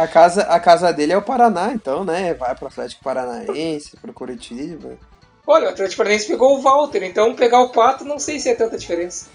[0.04, 2.34] a casa A casa dele é o Paraná, então, né?
[2.34, 4.98] Vai pro Atlético Paranaense, pro Curitiba.
[5.46, 8.56] Olha, o Atlético Paranaense pegou o Walter, então pegar o Pato não sei se é
[8.56, 9.28] tanta diferença.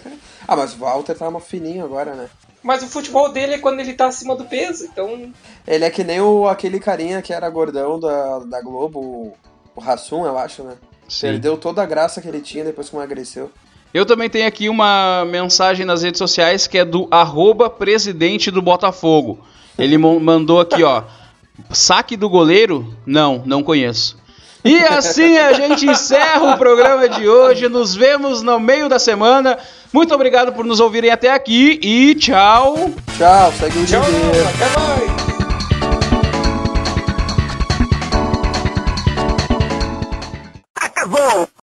[0.46, 2.28] ah, mas o Walter tá uma fininho agora, né?
[2.62, 5.32] Mas o futebol dele é quando ele tá acima do peso, então.
[5.66, 9.34] Ele é que nem o, aquele carinha que era gordão da, da Globo,
[9.76, 10.76] o Rassum, eu acho, né?
[11.08, 11.28] Sim.
[11.28, 13.50] Perdeu toda a graça que ele tinha depois que emagreceu.
[13.92, 18.60] Eu também tenho aqui uma mensagem nas redes sociais que é do arroba presidente do
[18.60, 19.38] Botafogo.
[19.78, 21.04] Ele mandou aqui, ó.
[21.70, 22.92] Saque do goleiro?
[23.06, 24.16] Não, não conheço.
[24.64, 27.68] E assim a gente encerra o programa de hoje.
[27.68, 29.58] Nos vemos no meio da semana.
[29.92, 32.90] Muito obrigado por nos ouvirem até aqui e tchau.
[33.16, 35.23] Tchau, segue o Tchau,